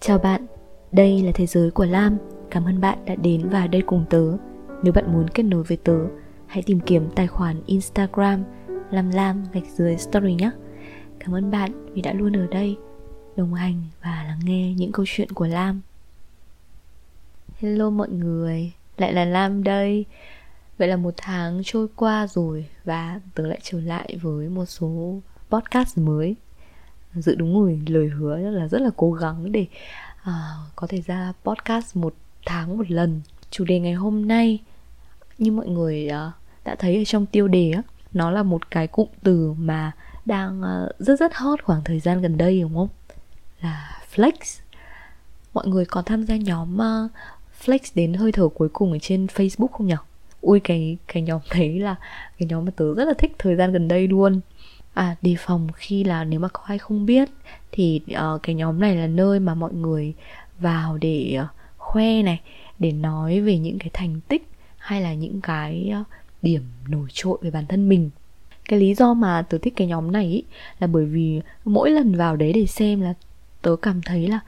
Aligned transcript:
Chào 0.00 0.18
bạn, 0.18 0.46
đây 0.92 1.22
là 1.22 1.32
Thế 1.34 1.46
giới 1.46 1.70
của 1.70 1.84
Lam. 1.84 2.18
Cảm 2.50 2.64
ơn 2.64 2.80
bạn 2.80 2.98
đã 3.04 3.14
đến 3.14 3.48
và 3.48 3.66
đây 3.66 3.82
cùng 3.86 4.04
tớ. 4.10 4.36
Nếu 4.82 4.92
bạn 4.92 5.12
muốn 5.12 5.28
kết 5.28 5.42
nối 5.42 5.62
với 5.62 5.76
tớ 5.76 5.98
Hãy 6.46 6.62
tìm 6.62 6.80
kiếm 6.80 7.08
tài 7.14 7.26
khoản 7.26 7.62
Instagram 7.66 8.44
Lam 8.90 9.10
Lam 9.10 9.44
gạch 9.52 9.66
dưới 9.76 9.96
story 9.96 10.34
nhé. 10.34 10.50
Cảm 11.18 11.34
ơn 11.34 11.50
bạn 11.50 11.94
vì 11.94 12.02
đã 12.02 12.12
luôn 12.12 12.36
ở 12.36 12.46
đây 12.46 12.76
Đồng 13.36 13.54
hành 13.54 13.82
và 14.02 14.24
lắng 14.28 14.40
nghe 14.44 14.74
những 14.74 14.92
câu 14.92 15.04
chuyện 15.08 15.30
của 15.30 15.46
Lam. 15.46 15.80
Hello 17.56 17.90
mọi 17.90 18.08
người 18.08 18.72
Lại 18.96 19.12
là 19.12 19.24
Lam 19.24 19.62
đây. 19.62 20.04
Vậy 20.78 20.88
là 20.88 20.96
một 20.96 21.14
tháng 21.16 21.60
trôi 21.64 21.86
qua 21.96 22.26
rồi 22.26 22.66
Và 22.84 23.20
tớ 23.34 23.46
lại 23.46 23.58
trở 23.62 23.80
lại 23.80 24.18
với 24.22 24.48
một 24.48 24.66
số 24.66 25.20
podcast 25.50 25.98
mới 25.98 26.36
giữ 27.14 27.34
đúng 27.34 27.60
người 27.60 27.80
lời 27.86 28.08
hứa 28.08 28.36
là 28.36 28.68
rất 28.68 28.80
là 28.80 28.90
cố 28.96 29.12
gắng 29.12 29.52
để 29.52 29.66
uh, 30.22 30.32
có 30.76 30.86
thể 30.86 31.00
ra 31.00 31.32
podcast 31.44 31.96
một 31.96 32.14
tháng 32.46 32.78
một 32.78 32.90
lần 32.90 33.20
Chủ 33.50 33.64
đề 33.64 33.80
ngày 33.80 33.92
hôm 33.92 34.28
nay 34.28 34.58
Như 35.38 35.52
mọi 35.52 35.68
người 35.68 36.08
uh, 36.08 36.32
đã 36.64 36.74
thấy 36.74 36.96
ở 36.96 37.04
trong 37.04 37.26
tiêu 37.26 37.48
đề 37.48 37.70
á 37.70 37.82
Nó 38.12 38.30
là 38.30 38.42
một 38.42 38.70
cái 38.70 38.86
cụm 38.86 39.08
từ 39.22 39.52
mà 39.52 39.92
đang 40.24 40.60
uh, 40.60 40.98
rất 40.98 41.20
rất 41.20 41.34
hot 41.34 41.62
khoảng 41.62 41.84
thời 41.84 42.00
gian 42.00 42.22
gần 42.22 42.36
đây 42.36 42.60
đúng 42.60 42.74
không? 42.74 42.88
Là 43.60 44.00
flex 44.14 44.60
Mọi 45.54 45.66
người 45.66 45.84
còn 45.84 46.04
tham 46.04 46.22
gia 46.22 46.36
nhóm 46.36 46.74
uh, 46.74 47.10
flex 47.64 47.78
đến 47.94 48.14
hơi 48.14 48.32
thở 48.32 48.48
cuối 48.48 48.68
cùng 48.68 48.92
ở 48.92 48.98
trên 48.98 49.26
Facebook 49.26 49.68
không 49.68 49.86
nhỉ? 49.86 49.94
ui 50.40 50.60
cái 50.60 50.98
cái 51.08 51.22
nhóm 51.22 51.40
đấy 51.54 51.78
là 51.78 51.94
cái 52.38 52.48
nhóm 52.50 52.64
mà 52.64 52.70
tớ 52.76 52.94
rất 52.94 53.04
là 53.04 53.14
thích 53.18 53.32
thời 53.38 53.56
gian 53.56 53.72
gần 53.72 53.88
đây 53.88 54.08
luôn 54.08 54.40
à 54.98 55.16
đề 55.22 55.34
phòng 55.38 55.68
khi 55.74 56.04
là 56.04 56.24
nếu 56.24 56.40
mà 56.40 56.48
có 56.48 56.60
ai 56.66 56.78
không 56.78 57.06
biết 57.06 57.28
thì 57.72 58.00
uh, 58.12 58.42
cái 58.42 58.54
nhóm 58.54 58.80
này 58.80 58.96
là 58.96 59.06
nơi 59.06 59.40
mà 59.40 59.54
mọi 59.54 59.72
người 59.72 60.14
vào 60.58 60.98
để 60.98 61.38
uh, 61.42 61.48
khoe 61.76 62.22
này 62.22 62.40
để 62.78 62.92
nói 62.92 63.40
về 63.40 63.58
những 63.58 63.78
cái 63.78 63.90
thành 63.92 64.20
tích 64.28 64.48
hay 64.78 65.00
là 65.02 65.14
những 65.14 65.40
cái 65.40 65.92
uh, 66.00 66.06
điểm 66.42 66.62
nổi 66.88 67.08
trội 67.12 67.38
về 67.42 67.50
bản 67.50 67.66
thân 67.66 67.88
mình. 67.88 68.10
Cái 68.68 68.80
lý 68.80 68.94
do 68.94 69.14
mà 69.14 69.42
tớ 69.42 69.58
thích 69.58 69.74
cái 69.76 69.86
nhóm 69.86 70.12
này 70.12 70.26
ý, 70.26 70.42
là 70.80 70.86
bởi 70.86 71.04
vì 71.04 71.40
mỗi 71.64 71.90
lần 71.90 72.14
vào 72.14 72.36
đấy 72.36 72.52
để 72.52 72.66
xem 72.66 73.00
là 73.00 73.14
tớ 73.62 73.76
cảm 73.82 74.02
thấy 74.02 74.28
là 74.28 74.40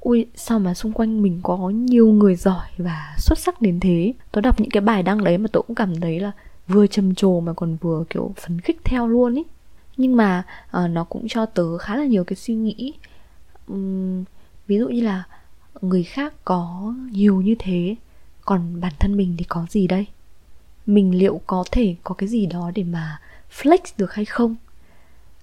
ui 0.00 0.26
sao 0.34 0.58
mà 0.58 0.74
xung 0.74 0.92
quanh 0.92 1.22
mình 1.22 1.40
có 1.42 1.56
nhiều 1.70 2.06
người 2.06 2.34
giỏi 2.34 2.68
và 2.78 3.14
xuất 3.18 3.38
sắc 3.38 3.62
đến 3.62 3.80
thế? 3.80 4.12
Tớ 4.32 4.40
đọc 4.40 4.60
những 4.60 4.70
cái 4.70 4.80
bài 4.80 5.02
đăng 5.02 5.24
đấy 5.24 5.38
mà 5.38 5.48
tớ 5.52 5.60
cũng 5.60 5.76
cảm 5.76 6.00
thấy 6.00 6.20
là 6.20 6.32
vừa 6.68 6.86
trầm 6.86 7.14
trồ 7.14 7.40
mà 7.40 7.52
còn 7.52 7.76
vừa 7.80 8.04
kiểu 8.10 8.34
phấn 8.36 8.60
khích 8.60 8.80
theo 8.84 9.06
luôn 9.06 9.34
ý 9.34 9.42
nhưng 9.98 10.16
mà 10.16 10.44
uh, 10.66 10.90
nó 10.90 11.04
cũng 11.04 11.28
cho 11.28 11.46
tớ 11.46 11.78
khá 11.78 11.96
là 11.96 12.04
nhiều 12.04 12.24
cái 12.24 12.36
suy 12.36 12.54
nghĩ. 12.54 12.94
Um, 13.66 14.24
ví 14.66 14.78
dụ 14.78 14.88
như 14.88 15.00
là 15.00 15.24
người 15.80 16.04
khác 16.04 16.34
có 16.44 16.94
nhiều 17.10 17.40
như 17.40 17.54
thế 17.58 17.94
còn 18.44 18.80
bản 18.80 18.92
thân 18.98 19.16
mình 19.16 19.34
thì 19.38 19.44
có 19.44 19.66
gì 19.70 19.86
đây? 19.86 20.06
Mình 20.86 21.18
liệu 21.18 21.40
có 21.46 21.64
thể 21.72 21.94
có 22.04 22.14
cái 22.14 22.28
gì 22.28 22.46
đó 22.46 22.70
để 22.74 22.84
mà 22.84 23.20
flex 23.50 23.78
được 23.98 24.14
hay 24.14 24.24
không? 24.24 24.56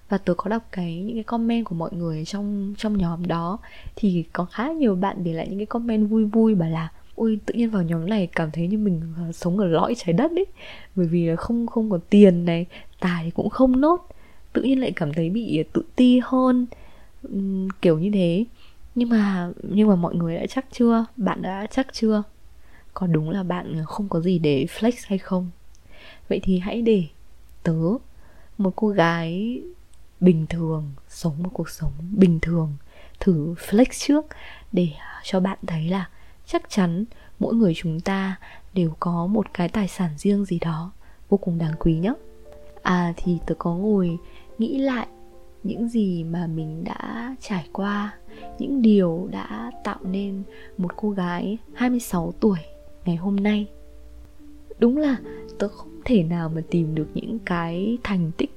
Và 0.08 0.18
tớ 0.18 0.34
có 0.34 0.50
đọc 0.50 0.62
cái 0.70 0.96
những 0.96 1.16
cái 1.16 1.24
comment 1.24 1.64
của 1.64 1.74
mọi 1.74 1.90
người 1.92 2.24
trong 2.24 2.74
trong 2.78 2.98
nhóm 2.98 3.26
đó 3.26 3.58
thì 3.96 4.24
có 4.32 4.44
khá 4.44 4.72
nhiều 4.72 4.94
bạn 4.94 5.24
để 5.24 5.32
lại 5.32 5.48
những 5.48 5.58
cái 5.58 5.66
comment 5.66 6.10
vui 6.10 6.24
vui 6.24 6.54
bảo 6.54 6.70
là 6.70 6.92
ôi 7.14 7.38
tự 7.46 7.54
nhiên 7.54 7.70
vào 7.70 7.82
nhóm 7.82 8.08
này 8.08 8.26
cảm 8.26 8.50
thấy 8.50 8.66
như 8.68 8.78
mình 8.78 9.00
ờ, 9.16 9.32
sống 9.32 9.58
ở 9.58 9.66
lõi 9.66 9.94
trái 9.98 10.12
đất 10.12 10.30
ấy. 10.30 10.46
Bởi 10.94 11.06
vì 11.06 11.26
là 11.26 11.36
không 11.36 11.66
không 11.66 11.90
có 11.90 11.98
tiền 12.10 12.44
này 12.44 12.66
tài 13.00 13.24
thì 13.24 13.30
cũng 13.30 13.48
không 13.48 13.80
nốt 13.80 14.08
tự 14.56 14.62
nhiên 14.62 14.80
lại 14.80 14.92
cảm 14.96 15.12
thấy 15.12 15.30
bị 15.30 15.58
ờ, 15.58 15.62
tự 15.72 15.82
ti 15.96 16.20
hơn 16.24 16.66
kiểu 17.82 17.98
như 17.98 18.10
thế. 18.14 18.44
Nhưng 18.94 19.08
mà 19.08 19.50
nhưng 19.62 19.88
mà 19.88 19.96
mọi 19.96 20.14
người 20.14 20.36
đã 20.36 20.46
chắc 20.46 20.66
chưa? 20.72 21.04
Bạn 21.16 21.42
đã 21.42 21.66
chắc 21.70 21.86
chưa? 21.92 22.22
Có 22.94 23.06
đúng 23.06 23.30
là 23.30 23.42
bạn 23.42 23.78
ờ, 23.78 23.84
không 23.84 24.08
có 24.08 24.20
gì 24.20 24.38
để 24.38 24.66
flex 24.78 24.92
hay 25.06 25.18
không? 25.18 25.50
Vậy 26.28 26.40
thì 26.42 26.58
hãy 26.58 26.82
để 26.82 27.04
tớ, 27.62 27.78
một 28.58 28.72
cô 28.76 28.88
gái 28.88 29.60
bình 30.20 30.46
thường, 30.46 30.90
sống 31.08 31.42
một 31.42 31.50
cuộc 31.52 31.70
sống 31.70 31.92
bình 32.10 32.38
thường, 32.40 32.76
thử 33.20 33.54
flex 33.54 33.86
trước 34.06 34.26
để 34.72 34.88
cho 35.24 35.40
bạn 35.40 35.58
thấy 35.66 35.88
là 35.88 36.08
chắc 36.46 36.62
chắn 36.70 37.04
mỗi 37.38 37.54
người 37.54 37.74
chúng 37.76 38.00
ta 38.00 38.36
đều 38.74 38.90
có 39.00 39.26
một 39.26 39.46
cái 39.54 39.68
tài 39.68 39.88
sản 39.88 40.10
riêng 40.18 40.44
gì 40.44 40.58
đó 40.58 40.92
vô 41.28 41.36
cùng 41.38 41.58
đáng 41.58 41.74
quý 41.78 41.94
nhé 41.94 42.12
à 42.82 43.12
thì 43.16 43.38
tớ 43.46 43.54
có 43.58 43.74
ngồi 43.74 44.18
nghĩ 44.58 44.78
lại 44.78 45.06
những 45.62 45.88
gì 45.88 46.24
mà 46.24 46.46
mình 46.46 46.84
đã 46.84 47.36
trải 47.40 47.68
qua, 47.72 48.14
những 48.58 48.82
điều 48.82 49.28
đã 49.32 49.70
tạo 49.84 49.98
nên 50.02 50.42
một 50.78 50.96
cô 50.96 51.10
gái 51.10 51.58
26 51.74 52.32
tuổi 52.40 52.58
ngày 53.04 53.16
hôm 53.16 53.36
nay. 53.36 53.66
Đúng 54.78 54.96
là 54.96 55.16
tớ 55.58 55.68
không 55.68 56.00
thể 56.04 56.22
nào 56.22 56.48
mà 56.48 56.62
tìm 56.70 56.94
được 56.94 57.08
những 57.14 57.38
cái 57.38 57.98
thành 58.02 58.30
tích 58.36 58.50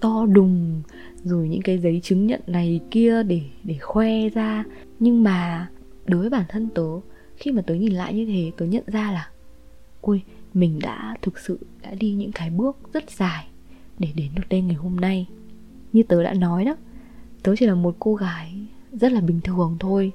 to 0.00 0.26
đùng 0.26 0.82
rồi 1.24 1.48
những 1.48 1.62
cái 1.62 1.78
giấy 1.78 2.00
chứng 2.02 2.26
nhận 2.26 2.40
này 2.46 2.80
kia 2.90 3.22
để 3.22 3.40
để 3.64 3.78
khoe 3.78 4.28
ra. 4.28 4.64
Nhưng 4.98 5.22
mà 5.22 5.70
đối 6.06 6.20
với 6.20 6.30
bản 6.30 6.44
thân 6.48 6.68
tớ, 6.74 7.00
khi 7.36 7.52
mà 7.52 7.62
tớ 7.62 7.74
nhìn 7.74 7.92
lại 7.92 8.14
như 8.14 8.26
thế, 8.26 8.50
tớ 8.56 8.66
nhận 8.66 8.84
ra 8.86 9.12
là 9.12 9.30
ui 10.00 10.20
mình 10.54 10.78
đã 10.82 11.16
thực 11.22 11.38
sự 11.38 11.58
đã 11.82 11.94
đi 11.94 12.12
những 12.12 12.32
cái 12.32 12.50
bước 12.50 12.76
rất 12.92 13.10
dài 13.10 13.46
để 13.98 14.08
đến 14.14 14.30
được 14.34 14.42
đây 14.50 14.62
ngày 14.62 14.76
hôm 14.76 14.96
nay. 14.96 15.26
Như 15.92 16.02
tớ 16.02 16.22
đã 16.22 16.34
nói 16.34 16.64
đó, 16.64 16.76
tớ 17.42 17.56
chỉ 17.58 17.66
là 17.66 17.74
một 17.74 17.96
cô 17.98 18.14
gái 18.14 18.66
rất 18.92 19.12
là 19.12 19.20
bình 19.20 19.40
thường 19.44 19.76
thôi. 19.80 20.12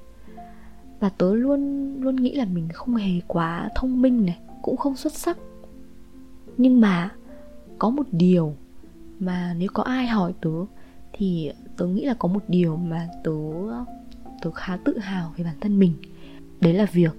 Và 1.00 1.08
tớ 1.08 1.34
luôn 1.34 1.94
luôn 2.00 2.16
nghĩ 2.16 2.34
là 2.34 2.44
mình 2.44 2.68
không 2.72 2.96
hề 2.96 3.20
quá 3.26 3.68
thông 3.74 4.02
minh 4.02 4.26
này, 4.26 4.38
cũng 4.62 4.76
không 4.76 4.96
xuất 4.96 5.12
sắc. 5.12 5.38
Nhưng 6.56 6.80
mà 6.80 7.10
có 7.78 7.90
một 7.90 8.06
điều 8.12 8.56
mà 9.20 9.54
nếu 9.58 9.68
có 9.74 9.82
ai 9.82 10.06
hỏi 10.06 10.34
tớ 10.40 10.50
thì 11.12 11.52
tớ 11.76 11.86
nghĩ 11.86 12.04
là 12.04 12.14
có 12.14 12.28
một 12.28 12.44
điều 12.48 12.76
mà 12.76 13.08
tớ 13.24 13.32
tớ 14.42 14.50
khá 14.50 14.78
tự 14.84 14.98
hào 14.98 15.32
về 15.36 15.44
bản 15.44 15.56
thân 15.60 15.78
mình. 15.78 15.94
Đấy 16.60 16.72
là 16.72 16.86
việc 16.92 17.12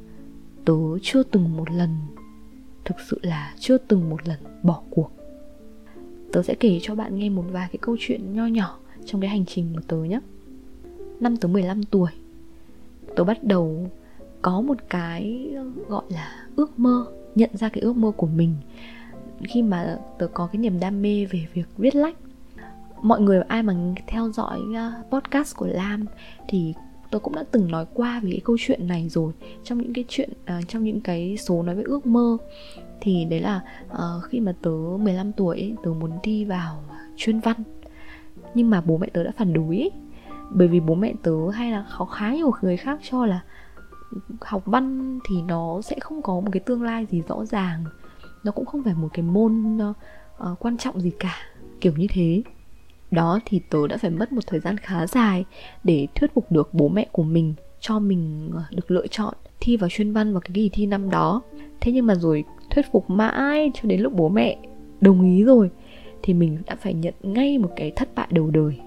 tớ 0.65 0.73
chưa 1.01 1.23
từng 1.23 1.57
một 1.57 1.71
lần, 1.71 1.97
thực 2.85 2.95
sự 3.09 3.19
là 3.21 3.53
chưa 3.59 3.77
từng 3.77 4.09
một 4.09 4.27
lần 4.27 4.39
bỏ 4.63 4.81
cuộc 4.89 5.11
tớ 6.33 6.43
sẽ 6.43 6.55
kể 6.55 6.79
cho 6.81 6.95
bạn 6.95 7.17
nghe 7.17 7.29
một 7.29 7.43
vài 7.51 7.67
cái 7.71 7.79
câu 7.81 7.97
chuyện 7.99 8.33
nho 8.33 8.45
nhỏ 8.45 8.79
trong 9.05 9.21
cái 9.21 9.29
hành 9.29 9.45
trình 9.45 9.71
của 9.75 9.81
tớ 9.87 9.97
nhé 9.97 10.19
năm 11.19 11.37
tớ 11.37 11.47
15 11.47 11.83
tuổi, 11.83 12.11
tớ 13.15 13.23
bắt 13.23 13.43
đầu 13.43 13.89
có 14.41 14.61
một 14.61 14.77
cái 14.89 15.51
ờ, 15.55 15.71
gọi 15.87 16.03
là 16.09 16.45
ước 16.55 16.79
mơ, 16.79 17.05
nhận 17.35 17.49
ra 17.53 17.69
cái 17.69 17.81
ước 17.81 17.97
mơ 17.97 18.11
của 18.17 18.27
mình 18.27 18.55
khi 19.43 19.61
mà 19.61 19.97
tớ 20.19 20.27
có 20.27 20.47
cái 20.47 20.59
niềm 20.59 20.79
đam 20.79 21.01
mê 21.01 21.25
về 21.25 21.47
việc 21.53 21.67
viết 21.77 21.95
lách. 21.95 22.15
Mọi 23.01 23.21
người, 23.21 23.41
ai 23.41 23.63
mà 23.63 23.75
theo 24.07 24.31
dõi 24.31 24.59
ờ, 24.75 24.91
podcast 25.11 25.55
của 25.55 25.67
lam 25.67 26.05
thì 26.47 26.73
tôi 27.13 27.19
cũng 27.19 27.35
đã 27.35 27.43
từng 27.51 27.71
nói 27.71 27.85
qua 27.93 28.19
về 28.19 28.29
cái 28.31 28.41
câu 28.43 28.55
chuyện 28.59 28.87
này 28.87 29.09
rồi. 29.09 29.33
Trong 29.63 29.77
những 29.77 29.93
cái 29.93 30.05
chuyện 30.07 30.29
uh, 30.31 30.67
trong 30.67 30.83
những 30.83 31.01
cái 31.01 31.37
số 31.37 31.63
nói 31.63 31.75
về 31.75 31.83
ước 31.83 32.05
mơ 32.05 32.37
thì 33.01 33.25
đấy 33.25 33.39
là 33.39 33.61
uh, 33.91 34.23
khi 34.23 34.39
mà 34.39 34.53
tớ 34.61 34.71
15 34.99 35.31
tuổi 35.31 35.57
ấy, 35.57 35.75
tớ 35.83 35.91
muốn 35.91 36.11
thi 36.23 36.45
vào 36.45 36.83
chuyên 37.15 37.39
văn. 37.39 37.55
Nhưng 38.53 38.69
mà 38.69 38.81
bố 38.81 38.97
mẹ 38.97 39.07
tớ 39.13 39.23
đã 39.23 39.31
phản 39.37 39.53
đối 39.53 39.77
ấy. 39.77 39.91
bởi 40.49 40.67
vì 40.67 40.79
bố 40.79 40.95
mẹ 40.95 41.13
tớ 41.23 41.49
hay 41.53 41.71
là 41.71 41.85
khó 41.89 42.05
khá 42.05 42.33
nhiều 42.33 42.51
người 42.61 42.77
khác 42.77 42.99
cho 43.03 43.25
là 43.25 43.43
học 44.41 44.63
văn 44.65 45.19
thì 45.29 45.35
nó 45.41 45.81
sẽ 45.81 45.99
không 45.99 46.21
có 46.21 46.33
một 46.33 46.49
cái 46.51 46.59
tương 46.59 46.83
lai 46.83 47.05
gì 47.05 47.21
rõ 47.27 47.45
ràng. 47.45 47.83
Nó 48.43 48.51
cũng 48.51 48.65
không 48.65 48.83
phải 48.83 48.93
một 48.93 49.09
cái 49.13 49.23
môn 49.23 49.77
uh, 49.77 50.59
quan 50.59 50.77
trọng 50.77 51.01
gì 51.01 51.11
cả 51.19 51.35
kiểu 51.81 51.93
như 51.97 52.07
thế 52.09 52.43
đó 53.13 53.39
thì 53.45 53.61
tớ 53.69 53.87
đã 53.87 53.97
phải 53.97 54.11
mất 54.11 54.31
một 54.31 54.47
thời 54.47 54.59
gian 54.59 54.77
khá 54.77 55.07
dài 55.07 55.45
để 55.83 56.07
thuyết 56.15 56.33
phục 56.33 56.51
được 56.51 56.73
bố 56.73 56.87
mẹ 56.87 57.07
của 57.11 57.23
mình 57.23 57.53
cho 57.79 57.99
mình 57.99 58.51
ờ, 58.53 58.63
được 58.71 58.91
lựa 58.91 59.07
chọn 59.07 59.33
thi 59.59 59.77
vào 59.77 59.89
chuyên 59.89 60.13
văn 60.13 60.33
vào 60.33 60.41
cái 60.41 60.51
kỳ 60.53 60.69
thi 60.69 60.85
năm 60.85 61.09
đó. 61.09 61.41
Thế 61.81 61.91
nhưng 61.91 62.05
mà 62.05 62.15
rồi 62.15 62.43
thuyết 62.69 62.85
phục 62.91 63.09
mãi 63.09 63.71
cho 63.73 63.81
đến 63.83 64.01
lúc 64.01 64.13
bố 64.13 64.29
mẹ 64.29 64.57
đồng 65.01 65.35
ý 65.35 65.43
rồi 65.43 65.69
thì 66.23 66.33
mình 66.33 66.57
đã 66.65 66.75
phải 66.75 66.93
nhận 66.93 67.13
ngay 67.23 67.57
một 67.57 67.69
cái 67.75 67.91
thất 67.91 68.15
bại 68.15 68.27
đầu 68.31 68.51
đời. 68.51 68.79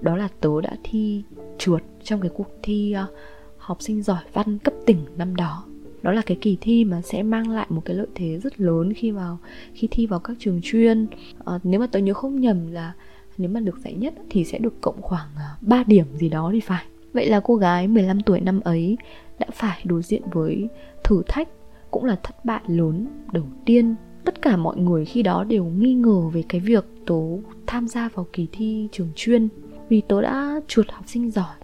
Đó 0.00 0.16
là 0.16 0.28
tớ 0.40 0.60
đã 0.62 0.76
thi 0.84 1.22
trượt 1.58 1.82
trong 2.02 2.20
cái 2.20 2.30
cuộc 2.34 2.48
thi 2.62 2.94
uh, 3.04 3.10
học 3.56 3.82
sinh 3.82 4.02
giỏi 4.02 4.22
văn 4.32 4.58
cấp 4.58 4.74
tỉnh 4.86 4.98
năm 5.16 5.36
đó. 5.36 5.64
Đó 6.02 6.12
là 6.12 6.22
cái 6.26 6.36
kỳ 6.40 6.58
thi 6.60 6.84
mà 6.84 7.02
sẽ 7.02 7.22
mang 7.22 7.50
lại 7.50 7.66
một 7.68 7.82
cái 7.84 7.96
lợi 7.96 8.06
thế 8.14 8.38
rất 8.42 8.60
lớn 8.60 8.92
khi 8.92 9.10
vào 9.10 9.38
khi 9.74 9.88
thi 9.90 10.06
vào 10.06 10.20
các 10.20 10.36
trường 10.38 10.60
chuyên. 10.62 11.06
À, 11.44 11.58
nếu 11.62 11.80
mà 11.80 11.86
tôi 11.86 12.02
nhớ 12.02 12.14
không 12.14 12.40
nhầm 12.40 12.72
là 12.72 12.92
nếu 13.40 13.50
mà 13.50 13.60
được 13.60 13.78
giải 13.78 13.94
nhất 13.94 14.14
thì 14.30 14.44
sẽ 14.44 14.58
được 14.58 14.80
cộng 14.80 15.02
khoảng 15.02 15.28
à, 15.36 15.56
3 15.60 15.84
điểm 15.86 16.06
gì 16.14 16.28
đó 16.28 16.50
thì 16.52 16.60
phải. 16.60 16.84
Vậy 17.12 17.28
là 17.28 17.40
cô 17.40 17.56
gái 17.56 17.88
15 17.88 18.20
tuổi 18.20 18.40
năm 18.40 18.60
ấy 18.60 18.96
đã 19.38 19.46
phải 19.52 19.80
đối 19.84 20.02
diện 20.02 20.22
với 20.32 20.68
thử 21.04 21.22
thách 21.28 21.48
cũng 21.90 22.04
là 22.04 22.16
thất 22.22 22.44
bại 22.44 22.60
lớn 22.66 23.06
đầu 23.32 23.44
tiên. 23.64 23.94
Tất 24.24 24.42
cả 24.42 24.56
mọi 24.56 24.76
người 24.76 25.04
khi 25.04 25.22
đó 25.22 25.44
đều 25.44 25.64
nghi 25.64 25.94
ngờ 25.94 26.20
về 26.32 26.42
cái 26.48 26.60
việc 26.60 26.84
tố 27.06 27.38
tham 27.66 27.88
gia 27.88 28.08
vào 28.08 28.26
kỳ 28.32 28.46
thi 28.52 28.88
trường 28.92 29.08
chuyên. 29.14 29.48
Vì 29.88 30.00
tớ 30.00 30.22
đã 30.22 30.60
chuột 30.68 30.86
học 30.90 31.04
sinh 31.06 31.30
giỏi, 31.30 31.54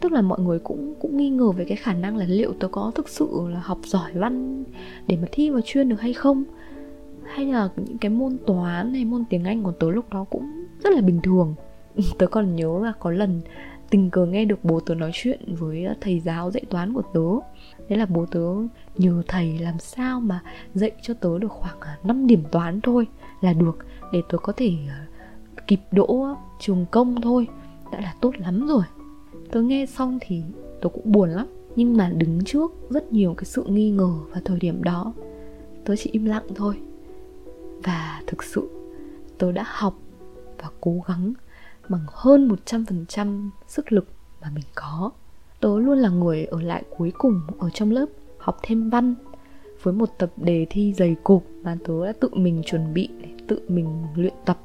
tức 0.00 0.12
là 0.12 0.22
mọi 0.22 0.40
người 0.40 0.58
cũng 0.58 0.94
cũng 1.00 1.16
nghi 1.16 1.30
ngờ 1.30 1.50
về 1.52 1.64
cái 1.64 1.76
khả 1.76 1.92
năng 1.92 2.16
là 2.16 2.24
liệu 2.28 2.52
tớ 2.52 2.68
có 2.68 2.92
thực 2.94 3.08
sự 3.08 3.28
là 3.48 3.60
học 3.60 3.78
giỏi 3.84 4.12
văn 4.14 4.64
để 5.06 5.16
mà 5.16 5.28
thi 5.32 5.50
vào 5.50 5.60
chuyên 5.64 5.88
được 5.88 6.00
hay 6.00 6.12
không. 6.12 6.44
Hay 7.24 7.46
là 7.46 7.68
những 7.76 7.98
cái 7.98 8.10
môn 8.10 8.36
toán 8.46 8.94
hay 8.94 9.04
môn 9.04 9.24
tiếng 9.30 9.44
anh 9.44 9.62
của 9.62 9.72
tớ 9.72 9.90
lúc 9.90 10.12
đó 10.12 10.24
cũng 10.30 10.59
rất 10.82 10.92
là 10.92 11.00
bình 11.00 11.20
thường. 11.22 11.54
Tớ 12.18 12.26
còn 12.26 12.56
nhớ 12.56 12.80
là 12.82 12.92
có 12.98 13.10
lần 13.10 13.40
tình 13.90 14.10
cờ 14.10 14.26
nghe 14.26 14.44
được 14.44 14.64
bố 14.64 14.80
tớ 14.80 14.94
nói 14.94 15.10
chuyện 15.14 15.54
với 15.58 15.86
thầy 16.00 16.20
giáo 16.20 16.50
dạy 16.50 16.62
toán 16.70 16.92
của 16.92 17.02
tớ. 17.02 17.48
Đấy 17.88 17.98
là 17.98 18.06
bố 18.06 18.26
tớ 18.26 18.46
nhờ 18.96 19.22
thầy 19.28 19.58
làm 19.58 19.78
sao 19.78 20.20
mà 20.20 20.42
dạy 20.74 20.92
cho 21.02 21.14
tớ 21.14 21.38
được 21.38 21.52
khoảng 21.52 21.80
à, 21.80 21.98
5 22.04 22.26
điểm 22.26 22.42
toán 22.50 22.80
thôi 22.80 23.06
là 23.40 23.52
được, 23.52 23.78
Để 24.12 24.22
tớ 24.28 24.38
có 24.38 24.52
thể 24.52 24.72
à, 24.88 25.06
kịp 25.66 25.80
đỗ 25.92 26.26
trường 26.60 26.86
công 26.90 27.20
thôi. 27.20 27.46
Đã 27.92 28.00
là 28.00 28.14
tốt 28.20 28.32
lắm 28.38 28.66
rồi. 28.66 28.82
Tớ 29.50 29.62
nghe 29.62 29.86
xong 29.86 30.18
thì 30.20 30.42
tớ 30.80 30.88
cũng 30.88 31.12
buồn 31.12 31.30
lắm, 31.30 31.46
Nhưng 31.76 31.96
mà 31.96 32.12
đứng 32.16 32.44
trước 32.44 32.72
rất 32.90 33.12
nhiều 33.12 33.34
cái 33.36 33.44
sự 33.44 33.64
nghi 33.64 33.90
ngờ 33.90 34.10
vào 34.30 34.40
thời 34.44 34.58
điểm 34.58 34.82
đó, 34.82 35.12
Tớ 35.84 35.96
chỉ 35.96 36.10
im 36.12 36.24
lặng 36.24 36.46
thôi. 36.54 36.74
Và 37.82 38.22
thực 38.26 38.44
sự 38.44 38.68
tớ 39.38 39.52
đã 39.52 39.64
học 39.66 39.98
và 40.62 40.68
cố 40.80 41.04
gắng 41.08 41.32
bằng 41.88 42.04
hơn 42.08 42.56
100% 42.66 43.50
sức 43.66 43.92
lực 43.92 44.06
mà 44.40 44.50
mình 44.54 44.64
có. 44.74 45.10
Tớ 45.60 45.78
luôn 45.78 45.98
là 45.98 46.08
người 46.08 46.44
ở 46.44 46.60
lại 46.60 46.82
cuối 46.96 47.12
cùng 47.18 47.40
ở 47.58 47.70
trong 47.70 47.90
lớp 47.90 48.06
học 48.38 48.58
thêm 48.62 48.90
văn 48.90 49.14
với 49.82 49.94
một 49.94 50.10
tập 50.18 50.30
đề 50.36 50.66
thi 50.70 50.92
dày 50.96 51.16
cộp 51.22 51.42
mà 51.62 51.76
tớ 51.84 52.06
đã 52.06 52.12
tự 52.20 52.28
mình 52.32 52.62
chuẩn 52.66 52.94
bị 52.94 53.08
tự 53.48 53.60
mình 53.68 54.04
luyện 54.16 54.34
tập 54.44 54.58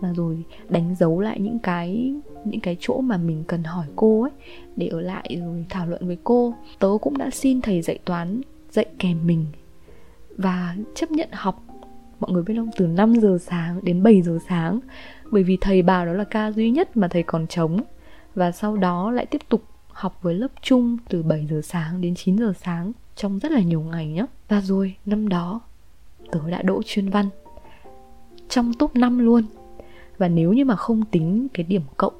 và 0.00 0.12
rồi 0.12 0.44
đánh 0.68 0.94
dấu 0.94 1.20
lại 1.20 1.40
những 1.40 1.58
cái 1.58 2.14
những 2.44 2.60
cái 2.60 2.76
chỗ 2.80 3.00
mà 3.00 3.16
mình 3.16 3.44
cần 3.46 3.62
hỏi 3.64 3.86
cô 3.96 4.22
ấy 4.22 4.30
để 4.76 4.86
ở 4.86 5.00
lại 5.00 5.36
rồi 5.40 5.66
thảo 5.68 5.86
luận 5.86 6.06
với 6.06 6.18
cô. 6.24 6.54
Tớ 6.78 6.88
cũng 7.00 7.18
đã 7.18 7.30
xin 7.30 7.60
thầy 7.60 7.82
dạy 7.82 7.98
toán 8.04 8.40
dạy 8.70 8.86
kèm 8.98 9.26
mình 9.26 9.46
và 10.36 10.76
chấp 10.94 11.10
nhận 11.10 11.28
học. 11.32 11.62
Mọi 12.20 12.30
người 12.32 12.42
biết 12.42 12.54
không? 12.56 12.70
Từ 12.76 12.86
5 12.86 13.14
giờ 13.14 13.38
sáng 13.40 13.80
đến 13.84 14.02
7 14.02 14.22
giờ 14.22 14.38
sáng 14.48 14.80
bởi 15.32 15.42
vì 15.42 15.58
thầy 15.60 15.82
bảo 15.82 16.06
đó 16.06 16.12
là 16.12 16.24
ca 16.24 16.52
duy 16.52 16.70
nhất 16.70 16.96
mà 16.96 17.08
thầy 17.08 17.22
còn 17.22 17.46
trống 17.46 17.80
và 18.34 18.52
sau 18.52 18.76
đó 18.76 19.10
lại 19.10 19.26
tiếp 19.26 19.40
tục 19.48 19.62
học 19.88 20.18
với 20.22 20.34
lớp 20.34 20.48
chung 20.62 20.96
từ 21.08 21.22
7 21.22 21.46
giờ 21.50 21.60
sáng 21.64 22.00
đến 22.00 22.14
9 22.14 22.38
giờ 22.38 22.52
sáng 22.62 22.92
trong 23.16 23.38
rất 23.38 23.52
là 23.52 23.60
nhiều 23.60 23.80
ngày 23.80 24.06
nhé. 24.06 24.26
Và 24.48 24.60
rồi 24.60 24.96
năm 25.06 25.28
đó 25.28 25.60
tớ 26.30 26.40
đã 26.50 26.62
đỗ 26.62 26.82
chuyên 26.82 27.08
văn 27.08 27.28
trong 28.48 28.72
top 28.78 28.96
5 28.96 29.18
luôn. 29.18 29.44
Và 30.18 30.28
nếu 30.28 30.52
như 30.52 30.64
mà 30.64 30.76
không 30.76 31.04
tính 31.04 31.46
cái 31.54 31.66
điểm 31.68 31.82
cộng 31.96 32.14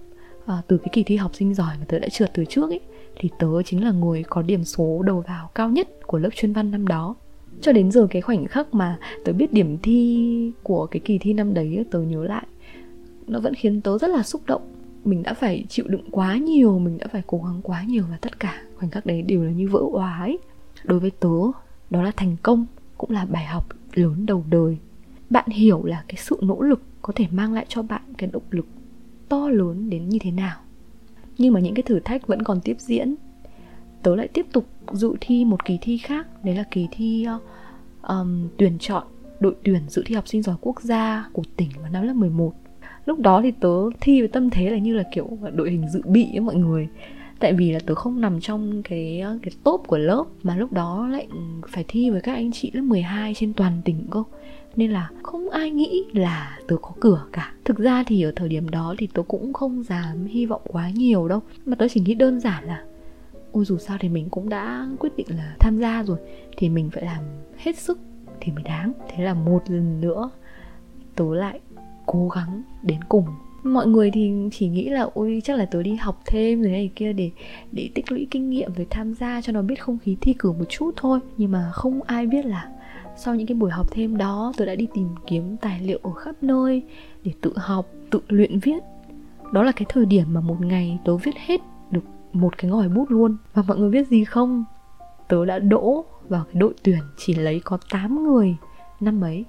à, 0.46 0.62
từ 0.68 0.78
cái 0.78 0.88
kỳ 0.92 1.02
thi 1.02 1.16
học 1.16 1.34
sinh 1.34 1.54
giỏi 1.54 1.76
mà 1.78 1.84
tớ 1.88 1.98
đã 1.98 2.08
trượt 2.08 2.30
từ 2.34 2.44
trước 2.44 2.70
ấy 2.70 2.80
thì 3.16 3.28
tớ 3.38 3.62
chính 3.64 3.84
là 3.84 3.90
người 3.90 4.22
có 4.22 4.42
điểm 4.42 4.64
số 4.64 5.02
đầu 5.02 5.24
vào 5.28 5.50
cao 5.54 5.68
nhất 5.68 5.88
của 6.06 6.18
lớp 6.18 6.30
chuyên 6.34 6.52
văn 6.52 6.70
năm 6.70 6.86
đó 6.86 7.14
cho 7.60 7.72
đến 7.72 7.90
giờ 7.90 8.06
cái 8.10 8.22
khoảnh 8.22 8.46
khắc 8.46 8.74
mà 8.74 8.98
tớ 9.24 9.32
biết 9.32 9.52
điểm 9.52 9.78
thi 9.82 10.52
của 10.62 10.86
cái 10.86 11.00
kỳ 11.00 11.18
thi 11.18 11.32
năm 11.32 11.54
đấy 11.54 11.84
tớ 11.90 12.00
nhớ 12.00 12.24
lại 12.24 12.46
nó 13.32 13.40
vẫn 13.40 13.54
khiến 13.54 13.80
tớ 13.80 13.98
rất 13.98 14.10
là 14.10 14.22
xúc 14.22 14.42
động. 14.46 14.62
Mình 15.04 15.22
đã 15.22 15.34
phải 15.34 15.64
chịu 15.68 15.86
đựng 15.88 16.10
quá 16.10 16.36
nhiều 16.36 16.78
mình 16.78 16.98
đã 16.98 17.06
phải 17.12 17.22
cố 17.26 17.38
gắng 17.38 17.60
quá 17.62 17.82
nhiều 17.82 18.04
và 18.10 18.16
tất 18.20 18.40
cả 18.40 18.62
khoảnh 18.76 18.90
khắc 18.90 19.06
đấy 19.06 19.22
đều 19.22 19.44
là 19.44 19.50
như 19.50 19.68
vỡ 19.68 19.80
òa 19.92 20.18
ấy. 20.18 20.38
Đối 20.84 21.00
với 21.00 21.10
tớ 21.10 21.28
đó 21.90 22.02
là 22.02 22.10
thành 22.16 22.36
công 22.42 22.66
cũng 22.98 23.10
là 23.10 23.24
bài 23.24 23.44
học 23.44 23.68
lớn 23.94 24.26
đầu 24.26 24.44
đời. 24.50 24.78
Bạn 25.30 25.48
hiểu 25.48 25.84
là 25.84 26.04
cái 26.08 26.16
sự 26.18 26.38
nỗ 26.42 26.60
lực 26.60 26.82
có 27.02 27.12
thể 27.16 27.26
mang 27.30 27.52
lại 27.52 27.66
cho 27.68 27.82
bạn 27.82 28.02
cái 28.18 28.30
động 28.32 28.42
lực 28.50 28.66
to 29.28 29.48
lớn 29.48 29.90
đến 29.90 30.08
như 30.08 30.18
thế 30.18 30.30
nào. 30.30 30.56
Nhưng 31.38 31.52
mà 31.52 31.60
những 31.60 31.74
cái 31.74 31.82
thử 31.82 32.00
thách 32.00 32.26
vẫn 32.26 32.42
còn 32.42 32.60
tiếp 32.60 32.76
diễn. 32.78 33.14
Tớ 34.02 34.16
lại 34.16 34.28
tiếp 34.28 34.46
tục 34.52 34.66
dự 34.92 35.14
thi 35.20 35.44
một 35.44 35.64
kỳ 35.64 35.78
thi 35.80 35.98
khác 35.98 36.44
đấy 36.44 36.54
là 36.54 36.64
kỳ 36.70 36.88
thi 36.90 37.26
um, 38.02 38.48
tuyển 38.56 38.78
chọn 38.78 39.06
đội 39.40 39.54
tuyển 39.64 39.82
dự 39.88 40.02
thi 40.06 40.14
học 40.14 40.28
sinh 40.28 40.42
giỏi 40.42 40.56
quốc 40.60 40.82
gia 40.82 41.28
của 41.32 41.42
tỉnh 41.56 41.70
vào 41.82 41.90
năm 41.90 42.02
lớp 42.02 42.12
11 42.12 42.52
lúc 43.06 43.18
đó 43.18 43.40
thì 43.42 43.50
tớ 43.50 43.90
thi 44.00 44.20
với 44.20 44.28
tâm 44.28 44.50
thế 44.50 44.70
là 44.70 44.78
như 44.78 44.96
là 44.96 45.02
kiểu 45.12 45.38
đội 45.52 45.70
hình 45.70 45.88
dự 45.88 46.02
bị 46.04 46.28
ấy 46.32 46.40
mọi 46.40 46.54
người. 46.54 46.88
Tại 47.38 47.52
vì 47.52 47.72
là 47.72 47.78
tớ 47.86 47.94
không 47.94 48.20
nằm 48.20 48.40
trong 48.40 48.82
cái 48.82 49.24
cái 49.42 49.52
top 49.64 49.82
của 49.86 49.98
lớp, 49.98 50.24
mà 50.42 50.56
lúc 50.56 50.72
đó 50.72 51.08
lại 51.12 51.28
phải 51.68 51.84
thi 51.88 52.10
với 52.10 52.20
các 52.20 52.34
anh 52.34 52.52
chị 52.52 52.70
lớp 52.74 52.82
12 52.82 53.34
trên 53.34 53.52
toàn 53.52 53.80
tỉnh 53.84 54.06
cơ. 54.10 54.22
Nên 54.76 54.90
là 54.90 55.10
không 55.22 55.50
ai 55.50 55.70
nghĩ 55.70 56.04
là 56.12 56.58
tớ 56.68 56.76
có 56.82 56.90
cửa 57.00 57.24
cả. 57.32 57.52
Thực 57.64 57.78
ra 57.78 58.04
thì 58.06 58.22
ở 58.22 58.32
thời 58.36 58.48
điểm 58.48 58.68
đó 58.68 58.94
thì 58.98 59.08
tớ 59.14 59.22
cũng 59.22 59.52
không 59.52 59.82
dám 59.82 60.24
hy 60.24 60.46
vọng 60.46 60.62
quá 60.64 60.90
nhiều 60.90 61.28
đâu. 61.28 61.40
Mà 61.66 61.76
tớ 61.76 61.86
chỉ 61.88 62.00
nghĩ 62.00 62.14
đơn 62.14 62.40
giản 62.40 62.64
là, 62.64 62.84
ôi, 63.52 63.64
dù 63.64 63.78
sao 63.78 63.96
thì 64.00 64.08
mình 64.08 64.28
cũng 64.30 64.48
đã 64.48 64.88
quyết 64.98 65.16
định 65.16 65.26
là 65.30 65.56
tham 65.58 65.78
gia 65.78 66.02
rồi, 66.02 66.18
thì 66.56 66.68
mình 66.68 66.90
phải 66.90 67.04
làm 67.04 67.24
hết 67.56 67.78
sức 67.78 67.98
thì 68.40 68.52
mới 68.52 68.64
đáng. 68.64 68.92
Thế 69.08 69.24
là 69.24 69.34
một 69.34 69.62
lần 69.68 70.00
nữa 70.00 70.30
tớ 71.16 71.34
lại 71.34 71.60
cố 72.06 72.28
gắng 72.28 72.62
đến 72.82 73.04
cùng. 73.08 73.26
Mọi 73.62 73.86
người 73.86 74.10
thì 74.10 74.32
chỉ 74.52 74.68
nghĩ 74.68 74.88
là, 74.88 75.08
ôi, 75.14 75.42
chắc 75.44 75.58
là 75.58 75.64
tớ 75.64 75.82
đi 75.82 75.94
học 75.94 76.20
thêm 76.26 76.62
rồi 76.62 76.72
này 76.72 76.90
kia 76.96 77.12
để 77.12 77.30
để 77.72 77.90
tích 77.94 78.12
lũy 78.12 78.26
kinh 78.30 78.50
nghiệm 78.50 78.74
rồi 78.74 78.86
tham 78.90 79.14
gia 79.14 79.40
cho 79.40 79.52
nó 79.52 79.62
biết 79.62 79.82
không 79.82 79.98
khí 79.98 80.16
thi 80.20 80.34
cử 80.38 80.52
một 80.52 80.64
chút 80.68 80.90
thôi. 80.96 81.20
Nhưng 81.36 81.50
mà 81.50 81.70
không 81.72 82.02
ai 82.02 82.26
biết 82.26 82.46
là 82.46 82.68
sau 83.16 83.34
những 83.34 83.46
cái 83.46 83.54
buổi 83.54 83.70
học 83.70 83.86
thêm 83.90 84.16
đó, 84.16 84.52
tớ 84.56 84.66
đã 84.66 84.74
đi 84.74 84.88
tìm 84.94 85.08
kiếm 85.26 85.56
tài 85.56 85.80
liệu 85.80 85.98
ở 86.02 86.12
khắp 86.12 86.34
nơi 86.42 86.82
để 87.24 87.32
tự 87.40 87.52
học, 87.56 87.86
tự 88.10 88.20
luyện 88.28 88.58
viết. 88.58 88.82
Đó 89.52 89.62
là 89.62 89.72
cái 89.72 89.86
thời 89.88 90.06
điểm 90.06 90.26
mà 90.32 90.40
một 90.40 90.60
ngày 90.60 90.98
tớ 91.04 91.16
viết 91.16 91.34
hết 91.36 91.60
được 91.90 92.04
một 92.32 92.58
cái 92.58 92.70
ngòi 92.70 92.88
bút 92.88 93.10
luôn. 93.10 93.36
Và 93.54 93.62
mọi 93.68 93.78
người 93.78 93.90
biết 93.90 94.08
gì 94.08 94.24
không? 94.24 94.64
Tớ 95.28 95.44
đã 95.44 95.58
đỗ 95.58 96.04
vào 96.28 96.44
cái 96.44 96.60
đội 96.60 96.74
tuyển 96.82 96.98
chỉ 97.16 97.34
lấy 97.34 97.60
có 97.64 97.78
8 97.90 98.24
người 98.24 98.56
năm 99.00 99.20
ấy 99.20 99.44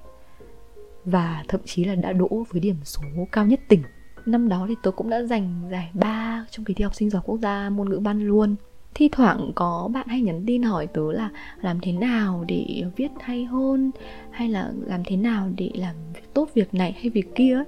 và 1.04 1.44
thậm 1.48 1.60
chí 1.64 1.84
là 1.84 1.94
đã 1.94 2.12
đỗ 2.12 2.46
với 2.50 2.60
điểm 2.60 2.76
số 2.84 3.02
cao 3.32 3.46
nhất 3.46 3.60
tỉnh. 3.68 3.82
Năm 4.26 4.48
đó 4.48 4.64
thì 4.68 4.74
tớ 4.82 4.90
cũng 4.90 5.10
đã 5.10 5.22
giành 5.22 5.62
giải 5.70 5.90
ba 5.94 6.46
trong 6.50 6.64
kỳ 6.64 6.74
thi 6.74 6.84
học 6.84 6.94
sinh 6.94 7.10
giỏi 7.10 7.22
quốc 7.24 7.38
gia 7.42 7.70
môn 7.70 7.88
ngữ 7.88 7.98
văn 7.98 8.26
luôn. 8.26 8.56
Thi 8.94 9.08
thoảng 9.12 9.52
có 9.54 9.90
bạn 9.92 10.06
hay 10.08 10.22
nhắn 10.22 10.44
tin 10.46 10.62
hỏi 10.62 10.86
tớ 10.86 11.12
là 11.12 11.30
làm 11.60 11.78
thế 11.82 11.92
nào 11.92 12.44
để 12.48 12.84
viết 12.96 13.10
hay 13.20 13.44
hơn, 13.44 13.90
hay 14.30 14.48
là 14.48 14.72
làm 14.86 15.00
thế 15.06 15.16
nào 15.16 15.50
để 15.56 15.70
làm 15.74 15.94
tốt 16.34 16.48
việc 16.54 16.74
này 16.74 16.92
hay 16.92 17.10
việc 17.10 17.34
kia 17.34 17.54
ấy. 17.54 17.64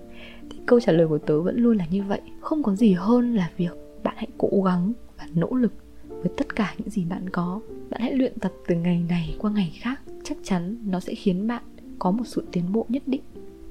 thì 0.50 0.58
câu 0.66 0.80
trả 0.80 0.92
lời 0.92 1.08
của 1.08 1.18
tớ 1.18 1.40
vẫn 1.40 1.56
luôn 1.58 1.76
là 1.76 1.86
như 1.90 2.02
vậy. 2.02 2.20
Không 2.40 2.62
có 2.62 2.74
gì 2.74 2.92
hơn 2.92 3.34
là 3.34 3.50
việc 3.56 3.72
bạn 4.02 4.14
hãy 4.16 4.28
cố 4.38 4.62
gắng 4.64 4.92
và 5.18 5.26
nỗ 5.34 5.54
lực 5.54 5.72
với 6.08 6.32
tất 6.36 6.56
cả 6.56 6.74
những 6.78 6.90
gì 6.90 7.04
bạn 7.04 7.30
có. 7.30 7.60
Bạn 7.90 8.00
hãy 8.00 8.12
luyện 8.12 8.38
tập 8.38 8.52
từ 8.66 8.74
ngày 8.74 9.04
này 9.08 9.36
qua 9.38 9.50
ngày 9.50 9.76
khác. 9.80 10.00
Chắc 10.24 10.38
chắn 10.42 10.76
nó 10.86 11.00
sẽ 11.00 11.14
khiến 11.14 11.46
bạn 11.46 11.62
có 11.98 12.10
một 12.10 12.24
sự 12.26 12.44
tiến 12.52 12.72
bộ 12.72 12.86
nhất 12.88 13.02
định. 13.06 13.22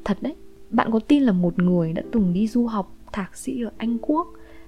Thật 0.04 0.18
đấy 0.22 0.36
bạn 0.70 0.92
có 0.92 1.00
tin 1.00 1.24
là 1.24 1.32
một 1.32 1.60
người 1.60 1.94
đã 1.94 2.04
từng 2.12 2.34
đi 2.34 2.48
du 2.48 2.66
học 2.66 2.96
thạc 3.12 3.38
sĩ 3.38 3.64
ở 3.64 3.72
anh 3.78 3.98
quốc 4.02 4.28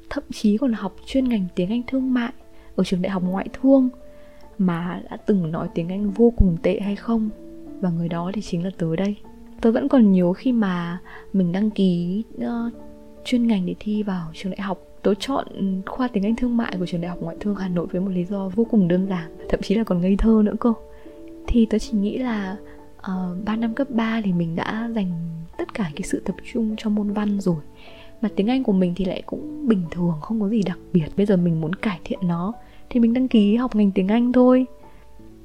thậm 0.09 0.23
chí 0.31 0.57
còn 0.57 0.73
học 0.73 0.95
chuyên 1.05 1.29
ngành 1.29 1.45
tiếng 1.55 1.69
anh 1.69 1.81
thương 1.87 2.13
mại 2.13 2.33
ở 2.75 2.83
trường 2.83 3.01
đại 3.01 3.11
học 3.11 3.23
ngoại 3.25 3.47
thương 3.53 3.89
mà 4.57 5.01
đã 5.09 5.17
từng 5.17 5.51
nói 5.51 5.67
tiếng 5.73 5.89
anh 5.89 6.11
vô 6.11 6.33
cùng 6.37 6.57
tệ 6.63 6.79
hay 6.79 6.95
không? 6.95 7.29
Và 7.81 7.89
người 7.89 8.09
đó 8.09 8.31
thì 8.33 8.41
chính 8.41 8.63
là 8.63 8.69
tớ 8.77 8.95
đây. 8.95 9.15
Tớ 9.61 9.71
vẫn 9.71 9.89
còn 9.89 10.11
nhớ 10.11 10.33
khi 10.33 10.51
mà 10.51 10.99
mình 11.33 11.51
đăng 11.51 11.69
ký 11.69 12.23
uh, 12.37 12.73
chuyên 13.25 13.47
ngành 13.47 13.65
để 13.65 13.75
thi 13.79 14.03
vào 14.03 14.31
trường 14.33 14.51
đại 14.51 14.61
học. 14.61 14.83
Tớ 15.01 15.13
chọn 15.13 15.47
khoa 15.85 16.07
tiếng 16.07 16.23
anh 16.23 16.35
thương 16.35 16.57
mại 16.57 16.75
của 16.79 16.85
trường 16.85 17.01
đại 17.01 17.09
học 17.09 17.19
ngoại 17.21 17.37
thương 17.39 17.55
hà 17.55 17.69
nội 17.69 17.87
với 17.91 18.01
một 18.01 18.09
lý 18.09 18.23
do 18.23 18.49
vô 18.49 18.63
cùng 18.71 18.87
đơn 18.87 19.07
giản 19.09 19.31
thậm 19.49 19.61
chí 19.63 19.75
là 19.75 19.83
còn 19.83 20.01
ngây 20.01 20.15
thơ 20.17 20.41
nữa 20.45 20.55
cơ. 20.59 20.73
Thì 21.47 21.65
tớ 21.65 21.79
chỉ 21.79 21.97
nghĩ 21.97 22.17
là 22.17 22.57
Ờ, 23.07 23.29
uh, 23.31 23.45
3 23.45 23.55
năm 23.55 23.73
cấp 23.73 23.87
3 23.89 24.21
thì 24.23 24.33
mình 24.33 24.55
đã 24.55 24.89
dành 24.95 25.11
tất 25.57 25.73
cả 25.73 25.91
cái 25.95 26.01
sự 26.03 26.21
tập 26.25 26.35
trung 26.53 26.75
cho 26.77 26.89
môn 26.89 27.13
văn 27.13 27.39
rồi. 27.39 27.55
Mà 28.21 28.29
tiếng 28.35 28.47
Anh 28.47 28.63
của 28.63 28.71
mình 28.71 28.93
thì 28.95 29.05
lại 29.05 29.23
cũng 29.25 29.67
bình 29.67 29.81
thường 29.91 30.13
không 30.21 30.41
có 30.41 30.49
gì 30.49 30.61
đặc 30.65 30.77
biệt. 30.93 31.05
Bây 31.17 31.25
giờ 31.25 31.37
mình 31.37 31.61
muốn 31.61 31.75
cải 31.75 31.99
thiện 32.03 32.19
nó 32.21 32.53
thì 32.89 32.99
mình 32.99 33.13
đăng 33.13 33.27
ký 33.27 33.55
học 33.55 33.75
ngành 33.75 33.91
tiếng 33.91 34.07
Anh 34.07 34.33
thôi. 34.33 34.65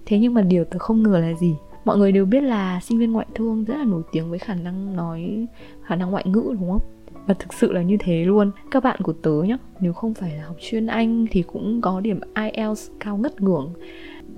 Thế 0.07 0.19
nhưng 0.19 0.35
mà 0.35 0.43
điều 0.43 0.65
tớ 0.65 0.79
không 0.79 1.03
ngờ 1.03 1.19
là 1.19 1.35
gì? 1.35 1.55
Mọi 1.85 1.99
người 1.99 2.13
đều 2.13 2.25
biết 2.25 2.41
là 2.41 2.81
sinh 2.81 2.99
viên 2.99 3.13
ngoại 3.13 3.27
thương 3.35 3.65
rất 3.65 3.77
là 3.77 3.85
nổi 3.85 4.03
tiếng 4.13 4.31
với 4.31 4.39
khả 4.39 4.55
năng 4.55 4.97
nói 4.97 5.47
khả 5.83 5.97
năng 5.97 6.11
ngoại 6.11 6.25
ngữ 6.27 6.43
đúng 6.61 6.71
không? 6.71 6.83
Và 7.27 7.35
thực 7.35 7.53
sự 7.53 7.73
là 7.73 7.83
như 7.83 7.97
thế 8.01 8.25
luôn. 8.25 8.51
Các 8.71 8.83
bạn 8.83 9.01
của 9.03 9.13
tớ 9.13 9.43
nhá 9.43 9.59
nếu 9.81 9.93
không 9.93 10.15
phải 10.15 10.37
là 10.37 10.45
học 10.47 10.57
chuyên 10.61 10.87
anh 10.87 11.27
thì 11.31 11.43
cũng 11.43 11.81
có 11.81 12.01
điểm 12.01 12.21
IELTS 12.35 12.91
cao 13.01 13.17
ngất 13.17 13.41
ngưỡng 13.41 13.73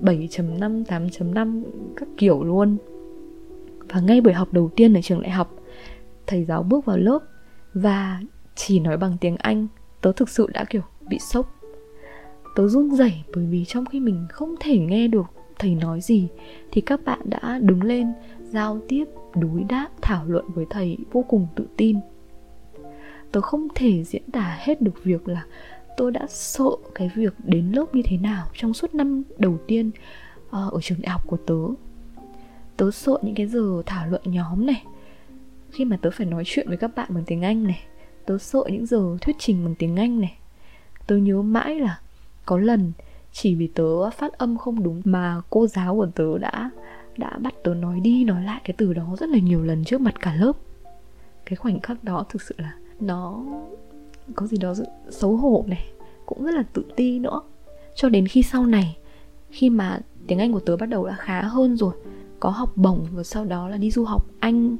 7.5, 0.01 0.83
8.5 0.83 1.63
các 1.95 2.07
kiểu 2.17 2.43
luôn 2.43 2.77
và 3.95 4.01
ngay 4.01 4.21
buổi 4.21 4.33
học 4.33 4.47
đầu 4.51 4.69
tiên 4.75 4.93
ở 4.93 5.01
trường 5.01 5.21
đại 5.21 5.31
học, 5.31 5.51
thầy 6.27 6.45
giáo 6.45 6.63
bước 6.63 6.85
vào 6.85 6.97
lớp 6.97 7.19
và 7.73 8.19
chỉ 8.55 8.79
nói 8.79 8.97
bằng 8.97 9.17
tiếng 9.21 9.35
anh. 9.37 9.67
Tớ 10.01 10.11
thực 10.11 10.29
sự 10.29 10.49
đã, 10.53 10.65
kiểu, 10.69 10.81
bị 11.09 11.19
sốc. 11.19 11.55
Tớ 12.55 12.67
run 12.67 12.95
rẩy 12.95 13.13
bởi 13.35 13.45
vì 13.45 13.65
trong 13.65 13.85
khi 13.85 13.99
mình 13.99 14.25
không 14.29 14.55
thể 14.59 14.77
nghe 14.77 15.07
được 15.07 15.25
thầy 15.59 15.75
nói 15.75 16.01
gì, 16.01 16.27
thì 16.71 16.81
các 16.81 17.05
bạn 17.05 17.19
đã 17.25 17.59
đứng 17.61 17.83
lên, 17.83 18.13
giao 18.39 18.79
tiếp, 18.87 19.05
đối 19.35 19.63
đáp, 19.69 19.89
thảo 20.01 20.25
luận 20.27 20.45
với 20.53 20.65
thầy 20.69 20.97
vô 21.11 21.25
cùng 21.29 21.47
tự 21.55 21.67
tin. 21.77 21.97
Tớ 23.31 23.41
không 23.41 23.67
thể 23.75 24.03
diễn 24.03 24.31
tả 24.31 24.57
hết 24.59 24.81
được 24.81 25.03
việc 25.03 25.27
là 25.27 25.45
tôi 25.97 26.11
đã 26.11 26.25
sợ 26.29 26.69
cái 26.95 27.11
việc 27.15 27.33
đến 27.43 27.71
lớp 27.71 27.95
như 27.95 28.01
thế 28.05 28.17
nào 28.17 28.47
trong 28.53 28.73
suốt 28.73 28.95
năm 28.95 29.23
đầu 29.37 29.57
tiên 29.67 29.91
ờ, 30.49 30.69
ở 30.73 30.81
trường 30.81 31.01
đại 31.01 31.11
học 31.11 31.27
của 31.27 31.37
tớ 31.37 31.84
tớ 32.77 32.91
sợ 32.91 33.17
những 33.21 33.35
cái 33.35 33.47
giờ 33.47 33.81
thảo 33.85 34.07
luận 34.07 34.21
nhóm 34.25 34.65
này. 34.65 34.83
Khi 35.71 35.85
mà 35.85 35.97
tớ 36.01 36.09
phải 36.11 36.25
nói 36.25 36.43
chuyện 36.45 36.67
với 36.67 36.77
các 36.77 36.95
bạn 36.95 37.09
bằng 37.13 37.23
tiếng 37.25 37.41
anh 37.41 37.63
này, 37.63 37.79
tớ 38.25 38.37
sợ 38.37 38.63
những 38.71 38.85
giờ 38.85 39.17
thuyết 39.21 39.35
trình 39.39 39.65
bằng 39.65 39.75
tiếng 39.75 39.95
anh 39.95 40.19
này. 40.19 40.37
Tớ 41.07 41.17
nhớ 41.17 41.41
mãi 41.41 41.79
là 41.79 41.99
có 42.45 42.57
lần 42.57 42.91
chỉ 43.31 43.55
vì 43.55 43.67
tớ 43.67 44.09
phát 44.09 44.33
âm 44.33 44.57
không 44.57 44.83
đúng 44.83 45.01
mà 45.05 45.41
cô 45.49 45.67
giáo 45.67 45.95
của 45.95 46.07
tớ 46.15 46.37
đã 46.37 46.69
đã 47.17 47.37
bắt 47.37 47.53
tớ 47.63 47.73
nói 47.73 47.99
đi 47.99 48.23
nói 48.23 48.43
lại 48.43 48.61
cái 48.63 48.75
từ 48.77 48.93
đó 48.93 49.15
rất 49.19 49.29
là 49.29 49.39
nhiều 49.39 49.63
lần 49.63 49.83
trước 49.83 50.01
mặt 50.01 50.15
cả 50.19 50.35
lớp. 50.35 50.51
Cái 51.45 51.55
khoảnh 51.55 51.79
khắc 51.79 52.03
đó 52.03 52.25
thực 52.29 52.41
sự 52.41 52.55
là 52.57 52.73
nó 52.99 53.43
có 54.35 54.47
gì 54.47 54.57
đó 54.57 54.73
xấu 55.09 55.35
hổ 55.35 55.63
này, 55.67 55.85
cũng 56.25 56.43
rất 56.43 56.55
là 56.55 56.63
tự 56.73 56.85
ti 56.95 57.19
nữa. 57.19 57.41
Cho 57.95 58.09
đến 58.09 58.27
khi 58.27 58.43
sau 58.43 58.65
này, 58.65 58.97
khi 59.49 59.69
mà 59.69 59.99
tiếng 60.27 60.39
anh 60.39 60.53
của 60.53 60.59
tớ 60.59 60.77
bắt 60.77 60.85
đầu 60.85 61.07
đã 61.07 61.15
khá 61.15 61.41
hơn 61.41 61.77
rồi 61.77 61.93
có 62.39 62.49
học 62.49 62.77
bổng 62.77 63.05
và 63.13 63.23
sau 63.23 63.45
đó 63.45 63.69
là 63.69 63.77
đi 63.77 63.91
du 63.91 64.03
học 64.03 64.25
anh. 64.39 64.77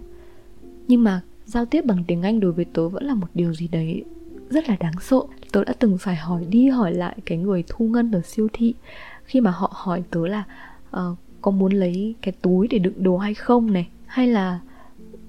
Nhưng 0.87 1.03
mà 1.03 1.21
giao 1.45 1.65
tiếp 1.65 1.85
bằng 1.85 2.03
tiếng 2.07 2.21
anh 2.21 2.39
đối 2.39 2.51
với 2.51 2.65
tớ 2.65 2.89
vẫn 2.89 3.03
là 3.03 3.13
một 3.13 3.27
điều 3.33 3.53
gì 3.53 3.67
đấy 3.67 4.03
rất 4.49 4.69
là 4.69 4.75
đáng 4.79 4.93
sợ. 5.01 5.19
Tớ 5.51 5.63
đã 5.63 5.73
từng 5.79 5.97
phải 5.97 6.15
hỏi 6.15 6.45
đi 6.49 6.69
hỏi 6.69 6.93
lại 6.93 7.17
cái 7.25 7.37
người 7.37 7.63
thu 7.67 7.87
ngân 7.87 8.11
ở 8.11 8.21
siêu 8.21 8.47
thị. 8.53 8.73
Khi 9.23 9.41
mà 9.41 9.51
họ 9.51 9.71
hỏi 9.75 10.03
tớ 10.11 10.27
là 10.27 10.43
uh, 10.97 11.17
có 11.41 11.51
muốn 11.51 11.73
lấy 11.73 12.15
cái 12.21 12.33
túi 12.41 12.67
để 12.67 12.79
đựng 12.79 13.03
đồ 13.03 13.17
hay 13.17 13.33
không 13.33 13.73
này? 13.73 13.87
Hay 14.05 14.27
là 14.27 14.59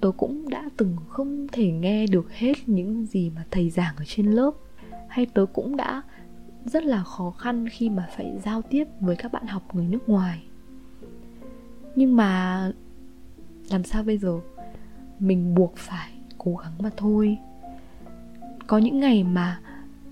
tớ 0.00 0.10
cũng 0.16 0.48
đã 0.48 0.68
từng 0.76 0.96
không 1.08 1.46
thể 1.52 1.70
nghe 1.70 2.06
được 2.06 2.32
hết 2.32 2.52
những 2.66 3.06
gì 3.06 3.30
mà 3.30 3.44
thầy 3.50 3.70
giảng 3.70 3.96
ở 3.96 4.04
trên 4.06 4.26
lớp. 4.26 4.50
Hay 5.08 5.26
tớ 5.26 5.46
cũng 5.52 5.76
đã 5.76 6.02
rất 6.64 6.84
là 6.84 7.04
khó 7.04 7.30
khăn 7.30 7.68
khi 7.68 7.90
mà 7.90 8.08
phải 8.16 8.32
giao 8.44 8.62
tiếp 8.62 8.84
với 9.00 9.16
các 9.16 9.32
bạn 9.32 9.46
học 9.46 9.74
người 9.74 9.86
nước 9.86 10.08
ngoài? 10.08 10.42
Nhưng 11.96 12.16
mà 12.16 12.72
làm 13.70 13.84
sao 13.84 14.02
bây 14.02 14.18
giờ? 14.18 14.40
Mình 15.18 15.54
buộc 15.54 15.76
phải 15.76 16.10
cố 16.38 16.56
gắng 16.56 16.72
mà 16.78 16.90
thôi. 16.96 17.38
Có 18.66 18.78
những 18.78 19.00
ngày 19.00 19.24
mà 19.24 19.60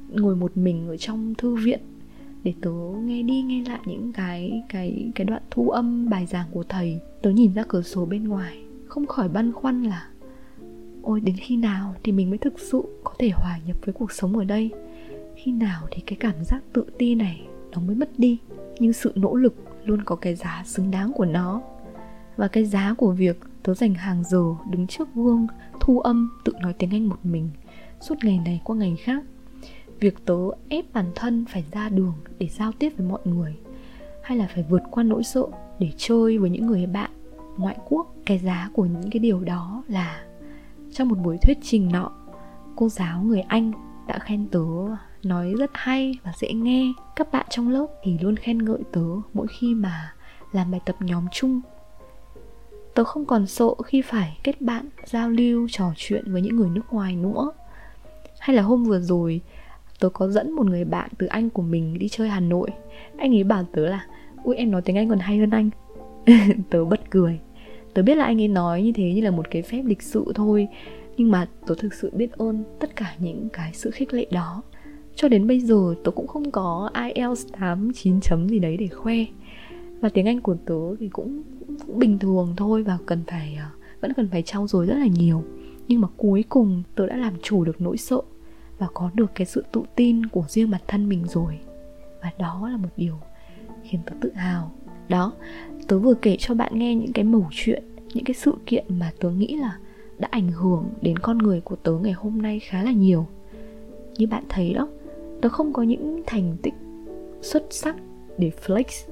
ngồi 0.09 0.37
một 0.37 0.57
mình 0.57 0.89
ở 0.89 0.97
trong 0.97 1.35
thư 1.35 1.55
viện 1.55 1.81
để 2.45 2.53
tớ 2.61 2.71
nghe 3.05 3.23
đi 3.23 3.43
nghe 3.43 3.65
lại 3.69 3.81
những 3.87 4.13
cái 4.13 4.63
cái 4.69 5.11
cái 5.15 5.25
đoạn 5.25 5.43
thu 5.51 5.71
âm, 5.71 6.09
bài 6.11 6.27
giảng 6.27 6.47
của 6.51 6.63
thầy. 6.63 7.01
Tớ 7.23 7.31
nhìn 7.31 7.55
ra 7.55 7.65
cửa 7.69 7.83
sổ 7.83 8.07
bên 8.07 8.29
ngoài, 8.29 8.59
không 8.87 9.07
khỏi 9.07 9.29
băn 9.29 9.53
khoăn 9.53 9.83
là, 9.83 10.09
ôi, 11.03 11.21
đến 11.21 11.37
khi 11.37 11.57
nào 11.57 11.95
thì 12.05 12.13
mình 12.13 12.31
mới 12.31 12.39
thực 12.39 12.59
sự 12.59 12.83
có 13.05 13.15
thể 13.19 13.31
hòa 13.31 13.59
nhập 13.67 13.77
với 13.85 13.93
cuộc 13.93 14.13
sống 14.13 14.39
ở 14.39 14.45
đây? 14.45 14.71
Khi 15.37 15.53
nào 15.53 15.87
thì 15.91 16.03
cái 16.07 16.17
cảm 16.21 16.45
giác 16.45 16.63
tự 16.73 16.85
ti 16.99 17.15
này 17.15 17.47
nó 17.73 17.81
mới 17.81 17.97
mất 17.97 18.19
đi? 18.19 18.39
Nhưng 18.79 18.93
sự 18.93 19.13
nỗ 19.15 19.35
lực 19.35 19.55
luôn 19.85 20.05
có 20.05 20.17
cái 20.17 20.35
giá 20.35 20.63
xứng 20.67 20.91
đáng 20.91 21.13
của 21.13 21.25
nó 21.25 21.63
và 22.37 22.49
cái 22.49 22.65
giá 22.65 22.95
của 22.99 23.11
việc 23.13 23.41
tớ 23.63 23.75
dành 23.75 23.95
hàng 23.95 24.25
giờ 24.25 24.45
đứng 24.71 24.87
trước 24.87 25.09
gương, 25.15 25.47
thu 25.81 26.01
âm, 26.01 26.31
tự 26.45 26.53
nói 26.63 26.73
tiếng 26.73 26.91
anh 26.91 27.09
một 27.09 27.19
mình, 27.23 27.51
suốt 28.01 28.15
ngày 28.23 28.41
này 28.45 28.61
qua 28.65 28.77
ngày 28.77 28.97
khác. 29.05 29.23
Việc 30.01 30.25
tớ 30.25 30.37
ép 30.69 30.93
bản 30.93 31.07
thân 31.15 31.45
phải 31.49 31.65
ra 31.73 31.89
đường 31.89 32.15
để 32.39 32.49
giao 32.49 32.73
tiếp 32.73 32.93
với 32.97 33.07
mọi 33.07 33.21
người, 33.25 33.57
hay 34.23 34.39
là 34.39 34.49
phải 34.55 34.65
vượt 34.69 34.83
qua 34.91 35.03
nỗi 35.03 35.25
sợ 35.25 35.47
để 35.79 35.91
chơi 35.97 36.39
với 36.39 36.51
những 36.51 36.67
người 36.67 36.87
bạn, 36.87 37.11
ngoại 37.57 37.77
quốc, 37.89 38.15
cái 38.27 38.39
giá 38.39 38.71
của 38.75 38.85
những 38.85 39.11
cái 39.11 39.21
điều 39.21 39.41
đó 39.41 39.83
là, 39.89 40.25
trong 40.93 41.09
một 41.09 41.19
buổi 41.25 41.39
thuyết 41.39 41.59
trình 41.63 41.89
nọ, 41.93 42.11
cô 42.77 42.89
giáo 42.89 43.23
người 43.23 43.41
anh 43.41 43.73
đã 44.07 44.19
khen 44.19 44.47
tớ 44.47 44.65
nói 45.23 45.55
rất 45.59 45.71
hay 45.75 46.19
và 46.23 46.33
dễ 46.37 46.53
nghe. 46.53 46.93
Các 47.17 47.33
bạn 47.33 47.47
trong 47.51 47.69
lớp 47.69 47.87
thì 48.03 48.19
luôn 48.19 48.37
khen 48.37 48.65
ngợi 48.65 48.81
tớ 48.93 49.07
mỗi 49.35 49.47
khi 49.47 49.75
mà 49.75 50.15
làm 50.53 50.71
bài 50.71 50.81
tập 50.87 50.97
nhóm 51.01 51.25
chung 51.33 51.61
tớ 52.95 53.05
không 53.05 53.25
còn 53.25 53.47
sợ 53.47 53.75
khi 53.85 54.03
phải 54.03 54.39
kết 54.43 54.61
bạn 54.61 54.89
giao 55.05 55.31
lưu 55.31 55.69
trò 55.71 55.93
chuyện 55.97 56.33
với 56.33 56.43
những 56.43 56.57
người 56.57 56.69
nước 56.69 56.83
ngoài 56.91 57.17
nữa. 57.17 57.51
Hay 58.39 58.57
là 58.57 58.63
hôm 58.63 58.85
vừa 58.85 59.01
rồi 59.01 59.41
tớ 60.01 60.09
có 60.09 60.29
dẫn 60.29 60.53
một 60.53 60.67
người 60.67 60.85
bạn 60.85 61.11
từ 61.19 61.27
anh 61.27 61.51
của 61.51 61.63
mình 61.63 61.99
đi 61.99 62.09
chơi 62.09 62.29
hà 62.29 62.41
nội. 62.41 62.71
Anh 63.17 63.35
ấy 63.35 63.45
bảo 63.45 63.65
tớ 63.73 63.87
là 63.87 64.07
ui 64.45 64.57
em 64.57 64.71
nói 64.71 64.83
tiếng 64.83 64.97
anh 64.97 65.09
còn 65.09 65.19
hay 65.19 65.39
hơn 65.39 65.51
anh. 65.51 65.71
Tớ 66.71 66.85
bật 66.85 67.01
cười. 67.11 67.41
Tớ 67.95 68.03
biết 68.03 68.15
là 68.15 68.25
anh 68.25 68.41
ấy 68.41 68.49
nói 68.49 68.83
như 68.83 68.93
thế 68.93 69.13
như 69.13 69.21
là 69.21 69.31
một 69.31 69.51
cái 69.51 69.63
phép 69.63 69.83
lịch 69.85 70.03
sự 70.03 70.33
thôi 70.35 70.69
nhưng 71.17 71.31
mà 71.31 71.49
tớ 71.67 71.75
thực 71.79 71.95
sự 71.95 72.11
biết 72.15 72.33
ơn 72.33 72.65
tất 72.81 72.97
cả 72.97 73.15
những 73.19 73.49
cái 73.53 73.71
sự 73.75 73.91
khích 73.91 74.15
lệ 74.15 74.27
đó. 74.31 74.63
Cho 75.15 75.29
đến 75.29 75.47
bây 75.47 75.61
giờ 75.61 75.95
tớ 76.05 76.11
cũng 76.11 76.27
không 76.27 76.51
có 76.51 76.91
IELTS 76.95 77.47
8 77.61 77.93
9 77.95 78.21
chấm 78.21 78.49
gì 78.49 78.59
đấy 78.59 78.77
để 78.77 78.89
khoe. 78.89 79.17
Và 80.01 80.09
tiếng 80.09 80.27
Anh 80.27 80.41
của 80.41 80.57
tớ 80.67 80.97
thì 81.01 81.09
cũng, 81.09 81.43
cũng 81.87 81.99
bình 81.99 82.19
thường 82.19 82.55
thôi 82.57 82.83
và 82.83 82.99
cần 83.07 83.23
phải 83.27 83.57
ờ, 83.61 83.67
vẫn 84.01 84.13
cần 84.17 84.29
phải 84.29 84.43
trau 84.43 84.67
dồi 84.67 84.87
rất 84.87 84.95
là 84.95 85.07
nhiều. 85.07 85.45
Nhưng 85.89 86.01
mà 86.01 86.09
cuối 86.17 86.45
cùng 86.49 86.83
tớ 86.95 87.07
đã 87.07 87.17
làm 87.17 87.35
chủ 87.43 87.65
được 87.65 87.81
nỗi 87.81 87.97
sợ 87.97 88.21
và 88.79 88.87
có 88.95 89.11
được 89.15 89.31
cái 89.35 89.47
sự 89.47 89.65
tự 89.73 89.83
tin 89.97 90.27
của 90.27 90.45
riêng 90.49 90.71
bản 90.71 90.81
thân 90.89 91.09
mình 91.09 91.25
rồi. 91.29 91.59
Và 92.23 92.31
đó 92.39 92.69
là 92.69 92.77
một 92.77 92.89
điều 92.97 93.15
khiến 93.83 94.01
tớ 94.07 94.13
tự 94.21 94.33
hào. 94.33 94.71
Đó, 95.09 95.33
tớ 95.89 95.99
vừa 95.99 96.15
kể 96.15 96.37
cho 96.39 96.55
bạn 96.55 96.79
nghe 96.79 96.95
những 96.95 97.13
cái 97.13 97.25
mẩu 97.25 97.47
chuyện, 97.51 97.83
những 98.15 98.25
cái 98.25 98.35
sự 98.35 98.53
kiện 98.67 98.85
mà 98.89 99.13
tớ 99.21 99.31
nghĩ 99.31 99.57
là 99.57 99.79
đã 100.19 100.29
ảnh 100.31 100.53
hưởng 100.53 100.85
đến 101.03 101.19
con 101.19 101.39
người 101.39 101.61
của 101.61 101.77
tớ 101.77 101.93
ngày 102.03 102.13
hôm 102.13 102.43
nay 102.43 102.61
khá 102.61 102.83
là 102.83 102.93
nhiều. 102.93 103.27
Như 104.19 104.27
bạn 104.27 104.45
thấy 104.49 104.75
đó, 104.75 104.89
tớ 105.41 105.49
không 105.49 105.73
có 105.73 105.83
những 105.83 106.23
thành 106.27 106.57
tích 106.63 106.75
xuất 107.43 107.67
sắc 107.71 107.97
để 108.39 108.51
flex 108.67 109.09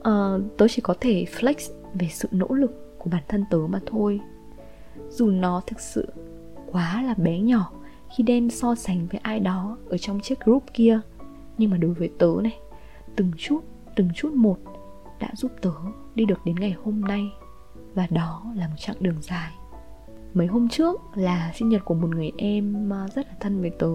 uh, 0.00 0.56
tớ 0.58 0.68
chỉ 0.68 0.82
có 0.82 0.94
thể 1.00 1.24
flex 1.38 1.72
về 1.94 2.08
sự 2.10 2.28
nỗ 2.32 2.46
lực 2.48 2.98
của 2.98 3.10
bản 3.10 3.22
thân 3.28 3.44
tớ 3.50 3.58
mà 3.68 3.80
thôi. 3.86 4.20
Dù 5.08 5.30
nó 5.30 5.62
thực 5.66 5.80
sự 5.80 6.08
quá 6.72 7.02
là 7.02 7.14
bé 7.14 7.38
nhỏ 7.38 7.72
khi 8.16 8.24
đem 8.24 8.50
so 8.50 8.74
sánh 8.74 9.06
với 9.06 9.20
ai 9.22 9.40
đó 9.40 9.78
ở 9.88 9.98
trong 9.98 10.20
chiếc 10.20 10.40
group 10.40 10.64
kia 10.74 11.00
nhưng 11.58 11.70
mà 11.70 11.76
đối 11.76 11.94
với 11.94 12.10
tớ 12.18 12.30
này 12.42 12.58
từng 13.16 13.30
chút 13.36 13.60
từng 13.96 14.08
chút 14.14 14.32
một 14.32 14.58
đã 15.20 15.28
giúp 15.36 15.52
tớ 15.60 15.72
đi 16.14 16.24
được 16.24 16.38
đến 16.44 16.56
ngày 16.56 16.74
hôm 16.84 17.00
nay 17.00 17.32
và 17.94 18.06
đó 18.10 18.42
là 18.54 18.68
một 18.68 18.74
chặng 18.78 18.96
đường 19.00 19.22
dài. 19.22 19.52
Mấy 20.34 20.46
hôm 20.46 20.68
trước 20.68 21.00
là 21.14 21.52
sinh 21.54 21.68
nhật 21.68 21.84
của 21.84 21.94
một 21.94 22.08
người 22.08 22.32
em 22.36 22.90
ờ, 22.90 23.08
rất 23.14 23.26
là 23.26 23.34
thân 23.40 23.60
với 23.60 23.70
tớ 23.70 23.92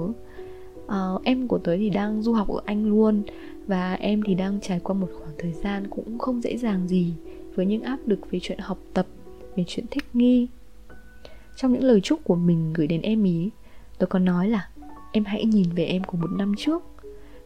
uh, 0.85 1.23
em 1.23 1.47
của 1.47 1.57
tớ 1.57 1.77
thì 1.77 1.89
đang 1.89 2.21
du 2.21 2.33
học 2.33 2.47
ở 2.49 2.61
anh 2.65 2.85
luôn 2.85 3.23
và 3.67 3.93
em 3.93 4.21
thì 4.25 4.35
đang 4.35 4.59
trải 4.61 4.79
qua 4.79 4.95
một 4.95 5.07
khoảng 5.19 5.35
thời 5.39 5.53
gian 5.53 5.87
cũng 5.89 6.19
không 6.19 6.41
dễ 6.41 6.57
dàng 6.57 6.87
gì 6.87 7.13
với 7.55 7.65
những 7.65 7.83
áp 7.83 7.97
lực 8.05 8.19
về 8.31 8.39
chuyện 8.41 8.59
học 8.59 8.77
tập 8.93 9.07
về 9.55 9.63
chuyện 9.67 9.85
thích 9.91 10.05
nghi. 10.13 10.47
Trong 11.55 11.73
những 11.73 11.83
lời 11.83 12.01
chúc 12.01 12.23
của 12.23 12.35
mình 12.35 12.73
gửi 12.73 12.87
đến 12.87 13.01
em 13.01 13.23
ý 13.23 13.49
tôi 13.97 14.07
có 14.07 14.19
nói 14.19 14.49
là 14.49 14.69
em 15.11 15.25
hãy 15.25 15.45
nhìn 15.45 15.69
về 15.69 15.85
em 15.85 16.03
của 16.03 16.17
một 16.17 16.31
năm 16.37 16.53
trước. 16.57 16.83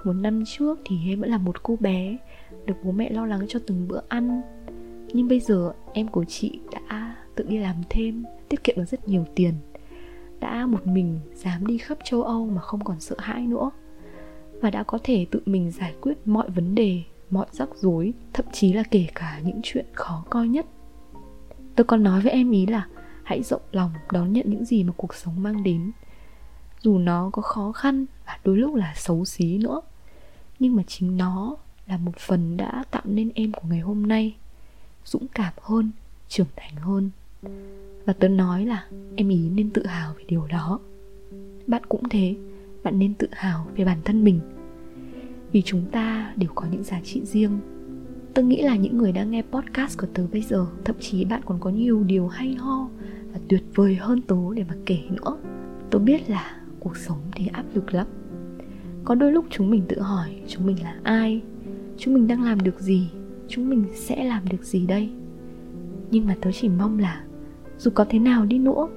Một 0.03 0.13
năm 0.13 0.43
trước 0.46 0.79
thì 0.86 0.96
em 1.08 1.22
vẫn 1.22 1.29
là 1.29 1.38
một 1.38 1.63
cô 1.63 1.77
bé 1.79 2.17
được 2.65 2.75
bố 2.84 2.91
mẹ 2.91 3.10
lo 3.10 3.25
lắng 3.25 3.46
cho 3.48 3.60
từng 3.67 3.88
bữa 3.88 4.01
ăn. 4.08 4.41
Nhưng 5.13 5.27
bây 5.27 5.39
giờ 5.39 5.74
em 5.93 6.08
của 6.08 6.25
chị 6.25 6.60
đã 6.72 7.15
tự 7.36 7.43
đi 7.43 7.58
làm 7.58 7.75
thêm 7.89 8.24
tiết 8.50 8.63
kiệm 8.63 8.75
được 8.75 8.86
rất 8.86 9.08
nhiều 9.08 9.25
tiền 9.36 9.53
đã 10.39 10.65
một 10.65 10.88
mình 10.88 11.19
dám 11.34 11.67
đi 11.67 11.77
khắp 11.77 11.98
châu 12.03 12.24
âu 12.24 12.50
mà 12.50 12.62
không 12.62 12.84
còn 12.84 13.00
sợ 13.00 13.15
hãi 13.19 13.41
nữa. 13.41 13.72
Và 14.62 14.69
đã 14.69 14.84
có 14.84 15.00
thể 15.03 15.25
tự 15.31 15.41
mình 15.46 15.72
giải 15.72 15.93
quyết 16.01 16.27
mọi 16.27 16.50
vấn 16.50 16.75
đề, 16.75 17.03
mọi 17.29 17.48
rắc 17.51 17.69
rối, 17.75 18.13
thậm 18.34 18.46
chí 18.51 18.74
là 18.74 18.84
kể 18.91 19.08
cả 19.15 19.39
những 19.43 19.60
chuyện 19.63 19.86
khó 19.93 20.24
coi 20.29 20.48
nhất. 20.48 20.65
Tôi 21.75 21.86
còn 21.86 22.03
nói 22.03 22.22
với 22.22 22.31
em 22.31 22.51
ý 22.51 22.65
là 22.65 22.88
hãy 23.24 23.43
rộng 23.43 23.62
lòng 23.72 23.91
đón 24.12 24.34
nhận 24.34 24.50
những 24.50 24.65
gì 24.65 24.84
mà 24.84 24.93
cuộc 24.98 25.13
sống 25.15 25.43
mang 25.43 25.63
đến. 25.63 25.91
Dù 26.81 26.98
nó 26.98 27.29
có 27.34 27.41
khó 27.41 27.72
khăn 27.72 28.05
và 28.25 28.39
đôi 28.43 28.58
lúc 28.58 28.75
là 28.75 28.93
xấu 28.96 29.25
xí 29.25 29.58
nữa, 29.58 29.81
nhưng 30.60 30.75
mà 30.75 30.84
chính 30.88 31.17
nó 31.17 31.55
là 31.88 31.98
một 31.98 32.17
phần 32.19 32.58
đã 32.58 32.84
tạo 32.91 33.01
nên 33.05 33.31
em 33.36 33.51
của 33.51 33.67
ngày 33.69 33.79
hôm 33.79 34.08
nay. 34.08 34.36
Dũng 35.05 35.27
cảm 35.27 35.53
hơn, 35.62 35.91
trưởng 36.27 36.48
thành 36.55 36.75
hơn 36.75 37.10
và 38.06 38.13
tớ 38.13 38.27
nói 38.27 38.65
là 38.65 38.86
em 39.15 39.29
ý 39.29 39.50
nên 39.50 39.70
tự 39.70 39.86
hào 39.86 40.13
về 40.18 40.24
điều 40.27 40.48
đó. 40.48 40.79
Bạn 41.68 41.82
cũng 41.89 42.10
thế, 42.10 42.36
bạn 42.84 43.00
nên 43.00 43.13
tự 43.13 43.27
hào 43.32 43.68
về 43.75 43.86
bản 43.86 43.98
thân 44.06 44.24
mình. 44.24 44.39
Vì 45.51 45.62
chúng 45.62 45.86
ta 45.91 46.34
đều 46.36 46.50
có 46.56 46.65
những 46.72 46.84
giá 46.84 47.01
trị 47.03 47.22
riêng. 47.25 47.60
Tớ 48.34 48.41
nghĩ 48.41 48.62
là 48.62 48.75
những 48.75 48.98
người 48.98 49.12
đang 49.12 49.32
nghe 49.32 49.44
podcast 49.51 49.98
của 49.98 50.08
tớ 50.13 50.27
bây 50.32 50.41
giờ, 50.41 50.65
thậm 50.86 50.96
chí 51.00 51.25
bạn 51.25 51.41
còn 51.46 51.60
có 51.60 51.70
nhiều 51.70 52.03
điều 52.03 52.27
hay 52.27 52.56
ho 52.56 52.89
và 53.34 53.39
tuyệt 53.48 53.63
vời 53.75 53.96
hơn 53.96 54.22
tớ 54.22 54.36
để 54.56 54.63
mà 54.63 54.75
kể 54.86 55.00
nữa. 55.10 55.38
Tớ 55.89 56.00
biết 56.00 56.29
là 56.29 56.62
cuộc 56.79 56.98
sống 56.98 57.20
thì 57.36 57.48
áp 57.48 57.65
lực 57.74 57.94
lắm. 57.94 58.08
Có 59.03 59.15
đôi 59.15 59.32
lúc 59.32 59.46
chúng 59.50 59.70
mình 59.70 59.84
tự 59.88 60.01
hỏi, 60.01 60.36
chúng 60.48 60.65
mình 60.65 60.84
là 60.84 61.00
ai? 61.03 61.41
Chúng 61.98 62.13
mình 62.13 62.27
đang 62.27 62.44
làm 62.44 62.62
được 62.62 62.79
gì? 62.79 63.10
Chúng 63.48 63.70
mình 63.70 63.86
sẽ 63.96 64.24
làm 64.24 64.48
được 64.50 64.63
gì 64.63 64.86
đây? 64.86 65.10
Nhưng 66.12 66.25
mà 66.25 66.36
tớ 66.41 66.51
chỉ 66.51 66.70
mong 66.70 67.00
là 67.00 67.24
dù 67.80 67.92
có 67.92 68.06
thế 68.10 68.20
nào 68.20 68.46
đi 68.46 68.60
nữa, 68.60 68.88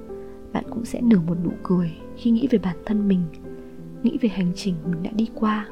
bạn 0.53 0.63
cũng 0.69 0.85
sẽ 0.85 1.01
nở 1.01 1.17
một 1.27 1.37
nụ 1.43 1.51
cười 1.63 1.91
khi 2.15 2.31
nghĩ 2.31 2.47
về 2.51 2.59
bản 2.59 2.77
thân 2.85 3.07
mình, 3.07 3.21
nghĩ 4.03 4.17
về 4.21 4.29
hành 4.29 4.51
trình 4.55 4.75
mình 4.85 5.03
đã 5.03 5.11
đi 5.11 5.29
qua. 5.35 5.67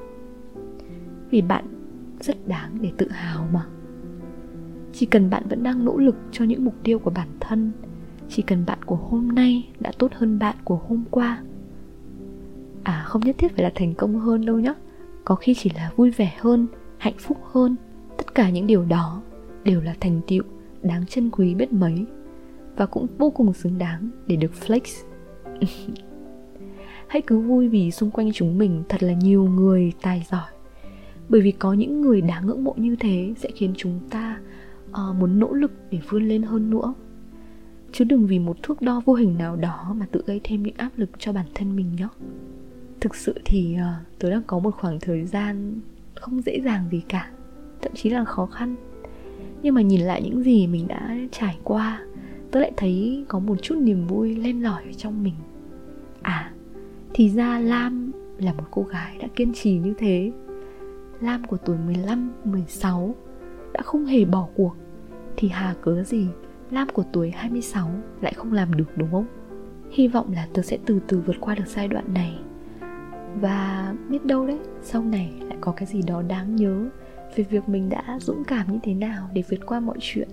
Vì 1.29 1.41
bạn 1.41 1.65
rất 2.19 2.47
đáng 2.47 2.77
để 2.81 2.91
tự 2.97 3.07
hào 3.09 3.47
mà. 3.53 3.65
Chỉ 4.93 5.05
cần 5.05 5.29
bạn 5.29 5.43
vẫn 5.49 5.63
đang 5.63 5.85
nỗ 5.85 5.97
lực 5.97 6.15
cho 6.31 6.45
những 6.45 6.65
mục 6.65 6.75
tiêu 6.83 6.99
của 6.99 7.11
bản 7.11 7.27
thân, 7.39 7.71
chỉ 8.29 8.41
cần 8.41 8.65
bạn 8.65 8.79
của 8.85 8.95
hôm 8.95 9.27
nay 9.27 9.69
đã 9.79 9.91
tốt 9.97 10.11
hơn 10.13 10.39
bạn 10.39 10.55
của 10.63 10.81
hôm 10.87 11.03
qua. 11.11 11.43
À 12.83 13.03
không 13.07 13.21
nhất 13.21 13.35
thiết 13.39 13.55
phải 13.55 13.63
là 13.63 13.71
thành 13.75 13.93
công 13.93 14.19
hơn 14.19 14.45
đâu 14.45 14.59
nhé 14.59 14.73
có 15.25 15.35
khi 15.35 15.53
chỉ 15.53 15.71
là 15.75 15.91
vui 15.95 16.11
vẻ 16.11 16.35
hơn, 16.39 16.67
hạnh 16.97 17.17
phúc 17.19 17.37
hơn. 17.51 17.75
Tất 18.17 18.35
cả 18.35 18.49
những 18.49 18.67
điều 18.67 18.85
đó 18.85 19.21
đều 19.63 19.81
là 19.81 19.95
thành 19.99 20.21
tựu 20.27 20.43
đáng 20.81 21.05
trân 21.05 21.29
quý 21.29 21.55
biết 21.55 21.73
mấy 21.73 22.05
và 22.75 22.85
cũng 22.85 23.07
vô 23.17 23.29
cùng 23.29 23.53
xứng 23.53 23.77
đáng 23.77 24.09
để 24.27 24.35
được 24.35 24.51
flex. 24.67 24.81
Hãy 27.07 27.21
cứ 27.21 27.39
vui 27.39 27.67
vì 27.67 27.91
xung 27.91 28.11
quanh 28.11 28.31
chúng 28.33 28.57
mình 28.57 28.83
thật 28.89 29.03
là 29.03 29.13
nhiều 29.13 29.43
người 29.43 29.93
tài 30.01 30.25
giỏi. 30.31 30.51
Bởi 31.29 31.41
vì 31.41 31.51
có 31.51 31.73
những 31.73 32.01
người 32.01 32.21
đáng 32.21 32.47
ngưỡng 32.47 32.63
mộ 32.63 32.73
như 32.77 32.95
thế 32.95 33.33
sẽ 33.37 33.49
khiến 33.55 33.73
chúng 33.77 33.99
ta 34.09 34.39
uh, 34.89 35.15
muốn 35.19 35.39
nỗ 35.39 35.53
lực 35.53 35.71
để 35.91 35.99
vươn 36.09 36.27
lên 36.27 36.43
hơn 36.43 36.69
nữa. 36.69 36.93
Chứ 37.91 38.03
đừng 38.03 38.27
vì 38.27 38.39
một 38.39 38.63
thước 38.63 38.81
đo 38.81 39.01
vô 39.05 39.13
hình 39.13 39.37
nào 39.37 39.55
đó 39.55 39.95
mà 39.97 40.05
tự 40.11 40.23
gây 40.25 40.41
thêm 40.43 40.63
những 40.63 40.75
áp 40.77 40.89
lực 40.97 41.09
cho 41.19 41.33
bản 41.33 41.45
thân 41.55 41.75
mình 41.75 41.95
nhé. 41.95 42.07
Thực 42.99 43.15
sự 43.15 43.35
thì 43.45 43.75
uh, 43.75 44.19
tớ 44.19 44.29
đang 44.29 44.43
có 44.47 44.59
một 44.59 44.75
khoảng 44.75 44.99
thời 44.99 45.25
gian 45.25 45.79
không 46.15 46.41
dễ 46.41 46.61
dàng 46.63 46.85
gì 46.91 47.01
cả 47.07 47.31
thậm 47.81 47.91
chí 47.95 48.09
là 48.09 48.25
khó 48.25 48.45
khăn. 48.45 48.75
Nhưng 49.61 49.75
mà 49.75 49.81
nhìn 49.81 50.01
lại 50.01 50.21
những 50.21 50.43
gì 50.43 50.67
mình 50.67 50.87
đã 50.87 51.17
trải 51.31 51.57
qua 51.63 52.01
tớ 52.51 52.59
lại 52.59 52.71
thấy 52.77 53.25
có 53.27 53.39
một 53.39 53.55
chút 53.61 53.75
niềm 53.75 54.07
vui 54.07 54.35
len 54.35 54.63
lỏi 54.63 54.83
trong 54.97 55.23
mình. 55.23 55.35
À 56.21 56.51
thì 57.13 57.29
ra 57.29 57.59
lam 57.59 58.11
là 58.37 58.53
một 58.53 58.63
cô 58.71 58.83
gái 58.83 59.17
đã 59.17 59.27
kiên 59.35 59.53
trì 59.53 59.77
như 59.77 59.93
thế. 59.97 60.31
Lam 61.21 61.43
của 61.43 61.57
tuổi 61.57 61.77
15, 61.85 62.31
16 62.43 63.15
đã 63.73 63.81
không 63.81 64.05
hề 64.05 64.25
bỏ 64.25 64.47
cuộc. 64.55 64.75
Thì 65.37 65.47
hà 65.47 65.75
cớ 65.81 66.03
gì 66.03 66.27
lam 66.71 66.87
của 66.93 67.03
tuổi 67.13 67.31
26 67.31 67.89
lại 68.21 68.33
không 68.33 68.53
làm 68.53 68.73
được 68.73 68.97
đúng 68.97 69.11
không? 69.11 69.25
Hy 69.91 70.07
vọng 70.07 70.31
là 70.33 70.47
tớ 70.53 70.61
sẽ 70.61 70.77
từ 70.85 70.99
từ 71.07 71.21
vượt 71.25 71.35
qua 71.39 71.55
được 71.55 71.67
giai 71.67 71.87
đoạn 71.87 72.13
này. 72.13 72.39
Và 73.41 73.93
biết 74.09 74.25
đâu 74.25 74.47
đấy 74.47 74.59
sau 74.81 75.03
này 75.03 75.33
lại 75.41 75.57
có 75.61 75.71
cái 75.71 75.85
gì 75.85 76.01
đó 76.07 76.21
đáng 76.21 76.55
nhớ 76.55 76.89
về 77.35 77.43
việc 77.49 77.69
mình 77.69 77.89
đã 77.89 78.17
dũng 78.19 78.43
cảm 78.43 78.71
như 78.71 78.79
thế 78.83 78.93
nào 78.93 79.29
để 79.33 79.43
vượt 79.49 79.65
qua 79.65 79.79
mọi 79.79 79.97
chuyện 79.99 80.27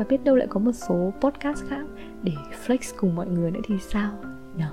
và 0.00 0.06
biết 0.08 0.24
đâu 0.24 0.36
lại 0.36 0.46
có 0.50 0.60
một 0.60 0.72
số 0.72 1.12
podcast 1.20 1.64
khác 1.68 1.86
để 2.22 2.32
flex 2.66 2.78
cùng 2.96 3.14
mọi 3.14 3.26
người 3.26 3.50
nữa 3.50 3.60
thì 3.68 3.74
sao? 3.80 4.12
Nhở? 4.56 4.70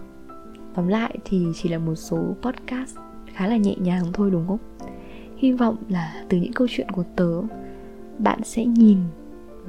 tóm 0.77 0.88
lại 0.88 1.17
thì 1.25 1.48
chỉ 1.55 1.69
là 1.69 1.77
một 1.77 1.96
số 1.96 2.36
podcast 2.41 2.98
khá 3.34 3.48
là 3.48 3.57
nhẹ 3.57 3.75
nhàng 3.79 4.05
thôi, 4.13 4.31
đúng 4.31 4.48
không? 4.48 4.57
Hy 5.38 5.51
vọng 5.51 5.77
là 5.89 6.25
từ 6.29 6.38
những 6.38 6.53
câu 6.53 6.67
chuyện 6.72 6.89
của 6.89 7.03
tớ, 7.15 7.41
bạn 8.19 8.43
sẽ 8.43 8.65
nhìn 8.65 8.98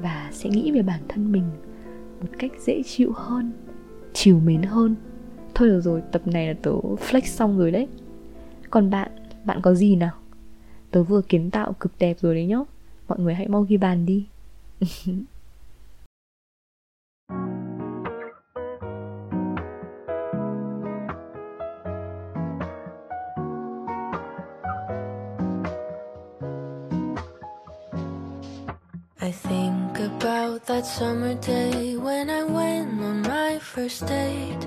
và 0.01 0.29
sẽ 0.31 0.49
nghĩ 0.49 0.71
về 0.71 0.81
bản 0.81 0.99
thân 1.07 1.31
mình 1.31 1.43
một 2.21 2.27
cách 2.39 2.51
dễ 2.59 2.81
chịu 2.85 3.11
hơn, 3.15 3.51
chiều 4.13 4.39
mến 4.39 4.61
hơn. 4.61 4.95
Thôi 5.55 5.67
được 5.67 5.81
rồi, 5.81 6.01
tập 6.11 6.21
này 6.27 6.47
là 6.47 6.53
tớ 6.61 6.71
flex 7.09 7.21
xong 7.21 7.57
rồi 7.57 7.71
đấy. 7.71 7.87
Còn 8.69 8.89
bạn 8.89 9.11
bạn 9.45 9.59
có 9.61 9.73
gì 9.73 9.95
nào? 9.95 10.13
Tớ 10.91 11.03
vừa 11.03 11.21
kiến 11.21 11.51
tạo 11.51 11.73
cực 11.73 11.91
đẹp 11.99 12.17
rồi 12.19 12.35
đấy 12.35 12.45
nhá. 12.45 12.59
Mọi 13.07 13.19
người 13.19 13.33
hãy 13.33 13.47
mau 13.47 13.61
ghi 13.69 13.77
bàn 13.77 14.05
đi. 14.05 14.25
I 29.21 29.31
think 29.31 29.99
about 29.99 30.65
that 30.67 30.85
summer 30.85 31.33
day 31.33 31.97
when 31.97 32.29
I 32.29 32.43
went 32.43 33.01
on 33.01 33.21
my 33.23 33.59
first 33.59 34.07
date. 34.07 34.65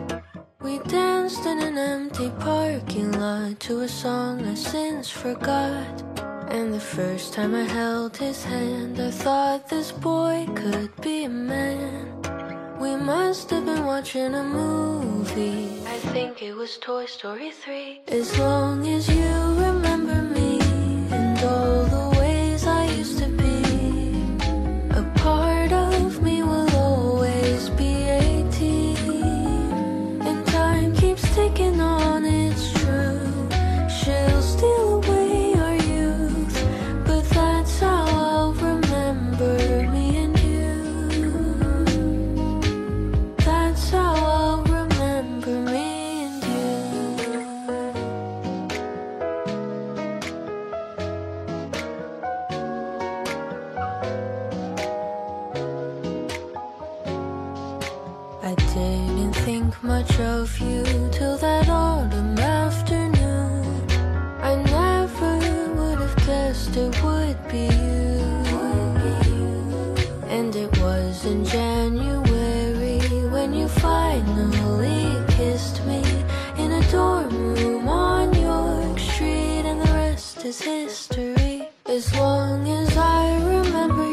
We 0.60 0.78
danced 0.80 1.46
in 1.46 1.58
an 1.58 1.78
empty 1.78 2.28
parking 2.38 3.12
lot 3.12 3.60
to 3.60 3.80
a 3.80 3.88
song 3.88 4.44
I 4.44 4.54
since 4.54 5.08
forgot. 5.08 6.02
And 6.50 6.74
the 6.74 6.80
first 6.80 7.32
time 7.32 7.54
I 7.54 7.64
held 7.64 8.14
his 8.18 8.44
hand, 8.44 9.00
I 9.00 9.10
thought 9.10 9.70
this 9.70 9.90
boy 9.90 10.46
could 10.54 11.00
be 11.00 11.24
a 11.24 11.30
man. 11.30 12.12
We 12.78 12.94
must 12.94 13.48
have 13.50 13.64
been 13.64 13.86
watching 13.86 14.34
a 14.34 14.44
movie. 14.44 15.80
I 15.86 15.96
think 16.12 16.42
it 16.42 16.52
was 16.52 16.76
Toy 16.76 17.06
Story 17.06 17.52
3. 17.52 18.02
As 18.08 18.38
long 18.38 18.86
as 18.86 19.08
you 19.08 19.31
pretend 70.42 70.56
it 70.56 70.82
was 70.82 71.24
in 71.24 71.44
January 71.44 72.98
when 73.30 73.52
you 73.52 73.68
finally 73.68 75.24
kissed 75.28 75.84
me 75.86 76.02
in 76.58 76.72
a 76.72 76.90
dorm 76.90 77.54
room 77.54 77.88
on 77.88 78.34
York 78.34 78.98
Street, 78.98 79.64
and 79.64 79.80
the 79.80 79.92
rest 79.92 80.44
is 80.44 80.60
history. 80.60 81.68
As 81.86 82.12
long 82.14 82.68
as 82.68 82.96
I 82.96 83.36
remember. 83.44 84.11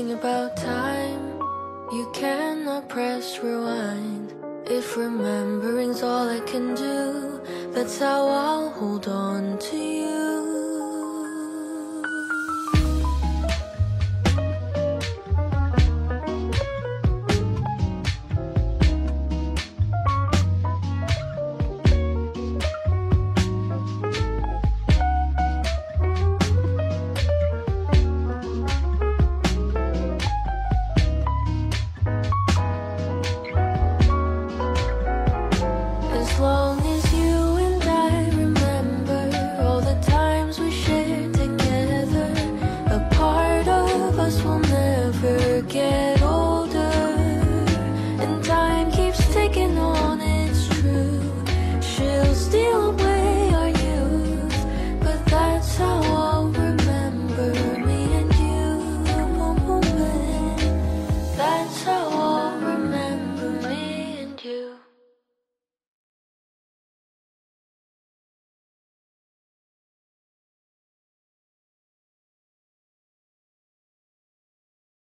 thing 0.00 0.12
about 0.12 0.56
time 0.56 1.38
You 1.92 2.10
cannot 2.14 2.88
press 2.88 3.38
rewind. 3.42 4.32
If 4.66 4.96
remembering's 4.96 6.02
all 6.02 6.28
I 6.28 6.40
can 6.40 6.74
do 6.74 7.40
That's 7.74 7.98
how 7.98 8.26
I'll 8.28 8.70
hold 8.70 9.08
on 9.08 9.58
to 9.58 9.76
you. 9.76 10.19